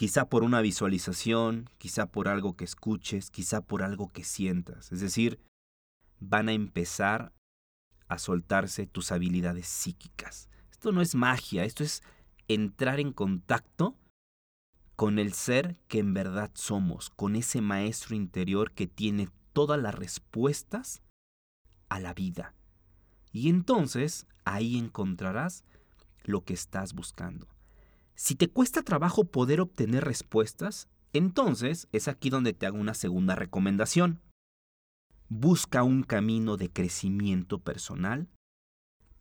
quizá 0.00 0.30
por 0.30 0.44
una 0.44 0.62
visualización, 0.62 1.68
quizá 1.76 2.06
por 2.06 2.28
algo 2.28 2.56
que 2.56 2.64
escuches, 2.64 3.30
quizá 3.30 3.60
por 3.60 3.82
algo 3.82 4.08
que 4.08 4.24
sientas. 4.24 4.90
Es 4.92 5.02
decir, 5.02 5.38
van 6.20 6.48
a 6.48 6.54
empezar 6.54 7.34
a 8.08 8.18
soltarse 8.18 8.86
tus 8.86 9.12
habilidades 9.12 9.66
psíquicas. 9.66 10.48
Esto 10.70 10.90
no 10.92 11.02
es 11.02 11.14
magia, 11.14 11.66
esto 11.66 11.84
es 11.84 12.02
entrar 12.48 12.98
en 12.98 13.12
contacto 13.12 13.94
con 14.96 15.18
el 15.18 15.34
ser 15.34 15.76
que 15.86 15.98
en 15.98 16.14
verdad 16.14 16.50
somos, 16.54 17.10
con 17.10 17.36
ese 17.36 17.60
maestro 17.60 18.16
interior 18.16 18.72
que 18.72 18.86
tiene 18.86 19.28
todas 19.52 19.78
las 19.78 19.94
respuestas 19.94 21.02
a 21.90 22.00
la 22.00 22.14
vida. 22.14 22.54
Y 23.32 23.50
entonces 23.50 24.26
ahí 24.46 24.78
encontrarás 24.78 25.62
lo 26.24 26.42
que 26.42 26.54
estás 26.54 26.94
buscando. 26.94 27.48
Si 28.22 28.34
te 28.34 28.48
cuesta 28.48 28.82
trabajo 28.82 29.24
poder 29.24 29.62
obtener 29.62 30.04
respuestas, 30.04 30.90
entonces 31.14 31.88
es 31.90 32.06
aquí 32.06 32.28
donde 32.28 32.52
te 32.52 32.66
hago 32.66 32.76
una 32.76 32.92
segunda 32.92 33.34
recomendación. 33.34 34.20
Busca 35.30 35.84
un 35.84 36.02
camino 36.02 36.58
de 36.58 36.70
crecimiento 36.70 37.60
personal 37.60 38.28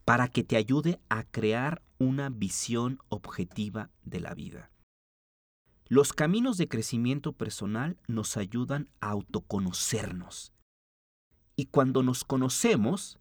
para 0.04 0.28
que 0.28 0.44
te 0.44 0.58
ayude 0.58 1.00
a 1.08 1.24
crear 1.24 1.82
una 1.98 2.30
visión 2.30 3.00
objetiva 3.08 3.90
de 4.04 4.20
la 4.20 4.34
vida. 4.34 4.70
Los 5.88 6.12
caminos 6.12 6.58
de 6.58 6.68
crecimiento 6.68 7.32
personal 7.32 7.96
nos 8.10 8.36
ayudan 8.36 8.90
a 9.00 9.12
autoconocernos. 9.12 10.52
Y 11.56 11.68
cuando 11.68 12.04
nos 12.04 12.26
conocemos, 12.26 13.18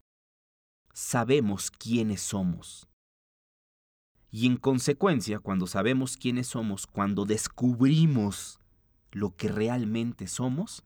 sabemos 0.93 1.71
quiénes 1.71 2.21
somos. 2.21 2.89
Y 4.31 4.47
en 4.47 4.57
consecuencia, 4.57 5.39
cuando 5.39 5.67
sabemos 5.67 6.17
quiénes 6.17 6.49
somos, 6.49 6.87
cuando 6.87 7.25
descubrimos 7.25 8.61
lo 9.11 9.35
que 9.35 9.49
realmente 9.49 10.27
somos, 10.27 10.85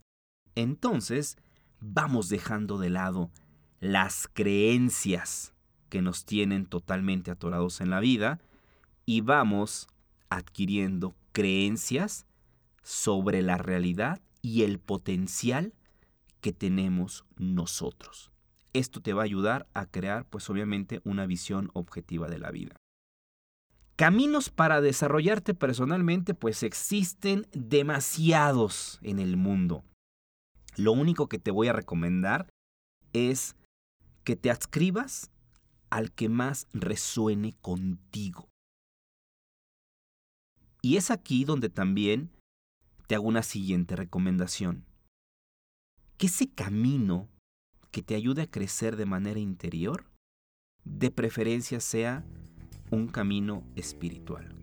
entonces 0.54 1.36
vamos 1.80 2.28
dejando 2.28 2.78
de 2.78 2.90
lado 2.90 3.30
las 3.80 4.28
creencias 4.32 5.54
que 5.88 6.02
nos 6.02 6.24
tienen 6.24 6.66
totalmente 6.66 7.30
atorados 7.30 7.80
en 7.80 7.90
la 7.90 8.00
vida 8.00 8.40
y 9.04 9.20
vamos 9.22 9.88
adquiriendo 10.30 11.14
creencias 11.32 12.26
sobre 12.82 13.42
la 13.42 13.58
realidad 13.58 14.20
y 14.40 14.62
el 14.62 14.78
potencial 14.78 15.74
que 16.40 16.52
tenemos 16.52 17.24
nosotros. 17.36 18.30
Esto 18.72 19.00
te 19.00 19.12
va 19.12 19.22
a 19.22 19.24
ayudar 19.24 19.68
a 19.74 19.86
crear, 19.86 20.24
pues 20.24 20.48
obviamente, 20.48 21.00
una 21.04 21.26
visión 21.26 21.70
objetiva 21.74 22.28
de 22.28 22.38
la 22.38 22.50
vida. 22.50 22.76
Caminos 24.02 24.50
para 24.50 24.80
desarrollarte 24.80 25.54
personalmente, 25.54 26.34
pues 26.34 26.64
existen 26.64 27.46
demasiados 27.52 28.98
en 29.02 29.20
el 29.20 29.36
mundo. 29.36 29.84
Lo 30.76 30.90
único 30.90 31.28
que 31.28 31.38
te 31.38 31.52
voy 31.52 31.68
a 31.68 31.72
recomendar 31.72 32.48
es 33.12 33.54
que 34.24 34.34
te 34.34 34.50
adscribas 34.50 35.30
al 35.88 36.10
que 36.10 36.28
más 36.28 36.66
resuene 36.72 37.54
contigo. 37.60 38.48
Y 40.80 40.96
es 40.96 41.12
aquí 41.12 41.44
donde 41.44 41.68
también 41.68 42.32
te 43.06 43.14
hago 43.14 43.28
una 43.28 43.44
siguiente 43.44 43.94
recomendación. 43.94 44.84
Que 46.18 46.26
ese 46.26 46.50
camino 46.50 47.28
que 47.92 48.02
te 48.02 48.16
ayude 48.16 48.42
a 48.42 48.50
crecer 48.50 48.96
de 48.96 49.06
manera 49.06 49.38
interior, 49.38 50.10
de 50.82 51.12
preferencia 51.12 51.78
sea 51.78 52.24
un 52.96 53.08
camino 53.08 53.64
espiritual. 53.74 54.54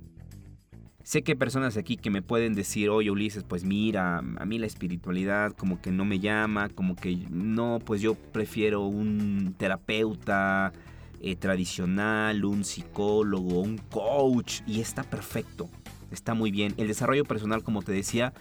Sé 1.03 1.23
que 1.23 1.31
hay 1.31 1.37
personas 1.37 1.75
aquí 1.75 1.97
que 1.97 2.11
me 2.11 2.21
pueden 2.21 2.53
decir, 2.53 2.89
oye 2.89 3.09
Ulises, 3.09 3.43
pues 3.43 3.63
mira, 3.63 4.19
a 4.19 4.45
mí 4.45 4.59
la 4.59 4.67
espiritualidad 4.67 5.53
como 5.53 5.81
que 5.81 5.91
no 5.91 6.05
me 6.05 6.19
llama, 6.19 6.69
como 6.69 6.95
que 6.95 7.15
no, 7.31 7.79
pues 7.83 8.01
yo 8.01 8.13
prefiero 8.13 8.81
un 8.85 9.55
terapeuta 9.57 10.71
eh, 11.19 11.35
tradicional, 11.35 12.45
un 12.45 12.63
psicólogo, 12.63 13.61
un 13.61 13.79
coach, 13.79 14.61
y 14.67 14.81
está 14.81 15.01
perfecto, 15.01 15.67
está 16.11 16.35
muy 16.35 16.51
bien. 16.51 16.75
El 16.77 16.87
desarrollo 16.87 17.25
personal, 17.25 17.63
como 17.63 17.81
te 17.81 17.91
decía, 17.91 18.33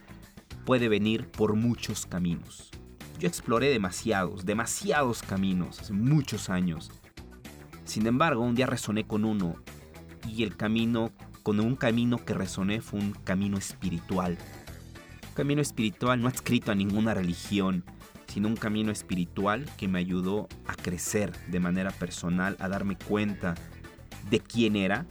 puede 0.66 0.88
venir 0.88 1.26
por 1.28 1.54
muchos 1.54 2.04
caminos. 2.04 2.70
Yo 3.18 3.26
exploré 3.28 3.70
demasiados, 3.70 4.44
demasiados 4.44 5.22
caminos 5.22 5.80
hace 5.80 5.94
muchos 5.94 6.50
años. 6.50 6.90
Sin 7.84 8.06
embargo, 8.06 8.42
un 8.42 8.54
día 8.54 8.66
resoné 8.66 9.04
con 9.04 9.24
uno 9.24 9.56
y 10.26 10.42
el 10.42 10.56
camino, 10.56 11.12
con 11.42 11.60
un 11.60 11.76
camino 11.76 12.24
que 12.24 12.34
resoné 12.34 12.80
fue 12.80 13.00
un 13.00 13.12
camino 13.12 13.58
espiritual. 13.58 14.38
Un 15.28 15.34
camino 15.34 15.62
espiritual 15.62 16.20
no 16.20 16.28
adscrito 16.28 16.72
a 16.72 16.74
ninguna 16.74 17.14
religión, 17.14 17.84
sino 18.26 18.48
un 18.48 18.56
camino 18.56 18.92
espiritual 18.92 19.64
que 19.76 19.88
me 19.88 19.98
ayudó 19.98 20.48
a 20.66 20.74
crecer 20.74 21.32
de 21.48 21.60
manera 21.60 21.90
personal, 21.90 22.56
a 22.60 22.68
darme 22.68 22.96
cuenta 22.96 23.54
de 24.30 24.40
quién 24.40 24.76
era 24.76 25.06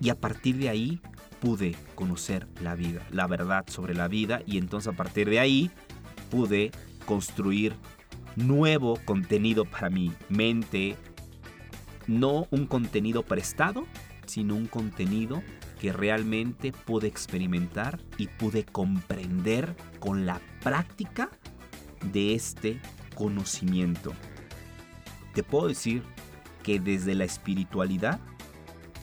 y 0.00 0.08
a 0.10 0.14
partir 0.14 0.56
de 0.56 0.68
ahí 0.68 1.00
pude 1.40 1.76
conocer 1.94 2.48
la 2.62 2.74
vida, 2.74 3.06
la 3.10 3.26
verdad 3.26 3.64
sobre 3.68 3.94
la 3.94 4.08
vida 4.08 4.42
y 4.46 4.58
entonces 4.58 4.92
a 4.92 4.96
partir 4.96 5.28
de 5.28 5.38
ahí 5.38 5.70
pude 6.30 6.70
construir 7.04 7.74
nuevo 8.36 8.98
contenido 9.04 9.64
para 9.64 9.90
mi 9.90 10.12
mente, 10.28 10.96
no 12.06 12.46
un 12.50 12.66
contenido 12.66 13.22
prestado, 13.22 13.86
sino 14.26 14.54
un 14.54 14.66
contenido 14.66 15.42
que 15.80 15.92
realmente 15.92 16.72
pude 16.72 17.06
experimentar 17.06 18.00
y 18.18 18.28
pude 18.28 18.64
comprender 18.64 19.76
con 20.00 20.26
la 20.26 20.40
práctica 20.62 21.30
de 22.12 22.34
este 22.34 22.80
conocimiento. 23.14 24.12
Te 25.34 25.42
puedo 25.42 25.68
decir 25.68 26.02
que 26.62 26.80
desde 26.80 27.14
la 27.14 27.24
espiritualidad, 27.24 28.20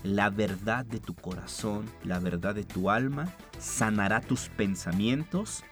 la 0.04 0.30
verdad 0.30 0.86
de 0.86 1.00
tu 1.00 1.14
corazón, 1.14 1.86
la 2.04 2.20
verdad 2.20 2.56
de 2.56 2.64
tu 2.64 2.90
alma, 2.90 3.32
sanará 3.60 4.20
tus 4.20 4.50
pensamientos, 4.50 5.64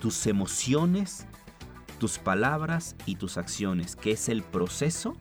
tus 0.00 0.26
emociones, 0.26 1.26
tus 1.98 2.18
palabras 2.18 2.94
y 3.06 3.16
tus 3.16 3.38
acciones, 3.38 3.96
que 3.96 4.12
es 4.12 4.28
el 4.28 4.42
proceso 4.42 5.16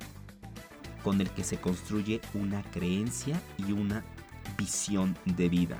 con 1.06 1.22
el 1.22 1.30
que 1.30 1.44
se 1.44 1.58
construye 1.58 2.20
una 2.34 2.64
creencia 2.64 3.40
y 3.60 3.74
una 3.74 4.04
visión 4.58 5.16
de 5.26 5.50
vida. 5.50 5.80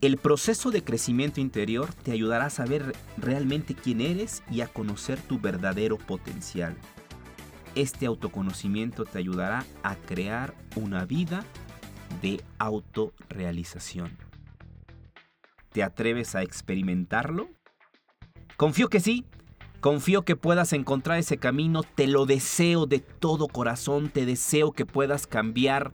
El 0.00 0.18
proceso 0.18 0.70
de 0.70 0.84
crecimiento 0.84 1.40
interior 1.40 1.92
te 2.04 2.12
ayudará 2.12 2.46
a 2.46 2.50
saber 2.50 2.94
realmente 3.16 3.74
quién 3.74 4.00
eres 4.00 4.44
y 4.52 4.60
a 4.60 4.68
conocer 4.68 5.20
tu 5.20 5.40
verdadero 5.40 5.98
potencial. 5.98 6.76
Este 7.74 8.06
autoconocimiento 8.06 9.04
te 9.04 9.18
ayudará 9.18 9.64
a 9.82 9.96
crear 9.96 10.54
una 10.76 11.04
vida 11.04 11.44
de 12.22 12.40
autorrealización. 12.58 14.16
¿Te 15.72 15.82
atreves 15.82 16.36
a 16.36 16.42
experimentarlo? 16.42 17.48
Confío 18.56 18.88
que 18.88 19.00
sí, 19.00 19.26
Confío 19.80 20.22
que 20.22 20.34
puedas 20.34 20.72
encontrar 20.72 21.18
ese 21.18 21.38
camino, 21.38 21.82
te 21.82 22.08
lo 22.08 22.26
deseo 22.26 22.86
de 22.86 22.98
todo 22.98 23.46
corazón, 23.46 24.08
te 24.08 24.26
deseo 24.26 24.72
que 24.72 24.84
puedas 24.84 25.28
cambiar 25.28 25.92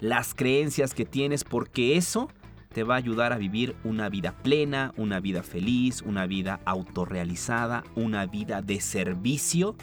las 0.00 0.34
creencias 0.34 0.94
que 0.94 1.04
tienes 1.04 1.44
porque 1.44 1.96
eso 1.96 2.28
te 2.72 2.82
va 2.82 2.94
a 2.94 2.98
ayudar 2.98 3.32
a 3.32 3.38
vivir 3.38 3.76
una 3.84 4.08
vida 4.08 4.32
plena, 4.42 4.92
una 4.96 5.20
vida 5.20 5.44
feliz, 5.44 6.02
una 6.02 6.26
vida 6.26 6.60
autorrealizada, 6.64 7.84
una 7.94 8.26
vida 8.26 8.62
de 8.62 8.80
servicio 8.80 9.76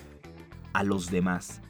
a 0.74 0.84
los 0.84 1.10
demás. 1.10 1.62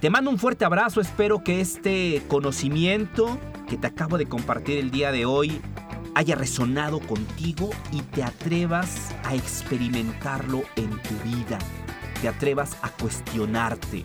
Te 0.00 0.10
mando 0.10 0.30
un 0.30 0.38
fuerte 0.38 0.64
abrazo, 0.64 1.00
espero 1.00 1.44
que 1.44 1.60
este 1.60 2.22
conocimiento 2.26 3.38
que 3.68 3.76
te 3.76 3.86
acabo 3.86 4.18
de 4.18 4.26
compartir 4.26 4.78
el 4.78 4.90
día 4.90 5.12
de 5.12 5.24
hoy 5.24 5.60
haya 6.14 6.34
resonado 6.34 7.00
contigo 7.00 7.70
y 7.90 8.02
te 8.02 8.22
atrevas 8.22 9.14
a 9.24 9.34
experimentarlo 9.34 10.62
en 10.76 10.90
tu 10.90 11.14
vida, 11.24 11.58
te 12.20 12.28
atrevas 12.28 12.76
a 12.82 12.90
cuestionarte. 12.90 14.04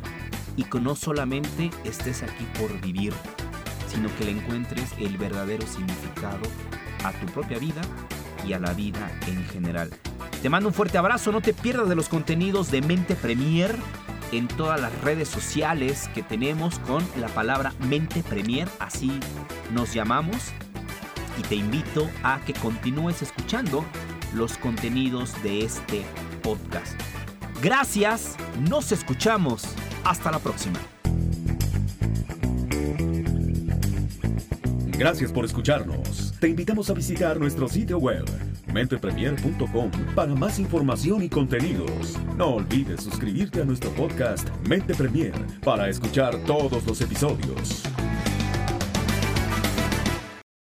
Y 0.56 0.64
que 0.64 0.80
no 0.80 0.96
solamente 0.96 1.70
estés 1.84 2.24
aquí 2.24 2.48
por 2.60 2.82
vivir, 2.82 3.14
sino 3.88 4.10
que 4.16 4.26
le 4.26 4.32
encuentres 4.32 4.92
el 4.98 5.16
verdadero 5.18 5.68
significado 5.68 6.42
a 7.04 7.12
tu 7.12 7.28
propia 7.28 7.60
vida 7.60 7.82
y 8.46 8.54
a 8.54 8.60
la 8.60 8.74
vida 8.74 9.12
en 9.28 9.46
general. 9.46 9.92
Te 10.42 10.50
mando 10.50 10.70
un 10.70 10.74
fuerte 10.74 10.98
abrazo, 10.98 11.32
no 11.32 11.42
te 11.42 11.54
pierdas 11.54 11.90
de 11.90 11.96
los 11.96 12.10
contenidos 12.10 12.72
de 12.72 12.82
Mente 12.82 13.16
Premier 13.16 13.76
en 14.32 14.48
todas 14.48 14.82
las 14.82 15.00
redes 15.02 15.30
sociales 15.30 16.10
que 16.14 16.24
tenemos 16.24 16.80
con 16.80 17.04
la 17.20 17.28
palabra 17.28 17.74
Mente 17.80 18.24
Premier, 18.24 18.68
así 18.80 19.20
nos 19.74 19.94
llamamos 19.94 20.54
y 21.38 21.42
te 21.44 21.56
invito 21.56 22.10
a 22.24 22.40
que 22.46 22.54
continúes 22.54 23.22
escuchando 23.22 23.86
los 24.34 24.58
contenidos 24.58 25.42
de 25.44 25.64
este 25.64 26.04
podcast. 26.42 27.00
Gracias, 27.62 28.36
nos 28.70 28.92
escuchamos. 28.92 29.64
Hasta 30.04 30.32
la 30.32 30.40
próxima. 30.40 30.80
Gracias 34.98 35.32
por 35.32 35.46
escucharnos. 35.46 36.34
Te 36.40 36.48
invitamos 36.48 36.90
a 36.90 36.94
visitar 36.94 37.40
nuestro 37.40 37.68
sitio 37.68 38.00
web 38.00 38.26
mentepremier.com 38.74 39.92
para 40.16 40.34
más 40.36 40.60
información 40.60 41.24
y 41.24 41.30
contenidos. 41.30 42.18
No 42.36 42.56
olvides 42.56 43.04
suscribirte 43.04 43.62
a 43.62 43.66
nuestro 43.66 43.92
podcast 43.92 44.50
Mente 44.68 44.94
Premier 44.94 45.34
para 45.64 45.90
escuchar 45.90 46.36
todos 46.46 46.86
los 46.86 47.02
episodios. 47.02 47.84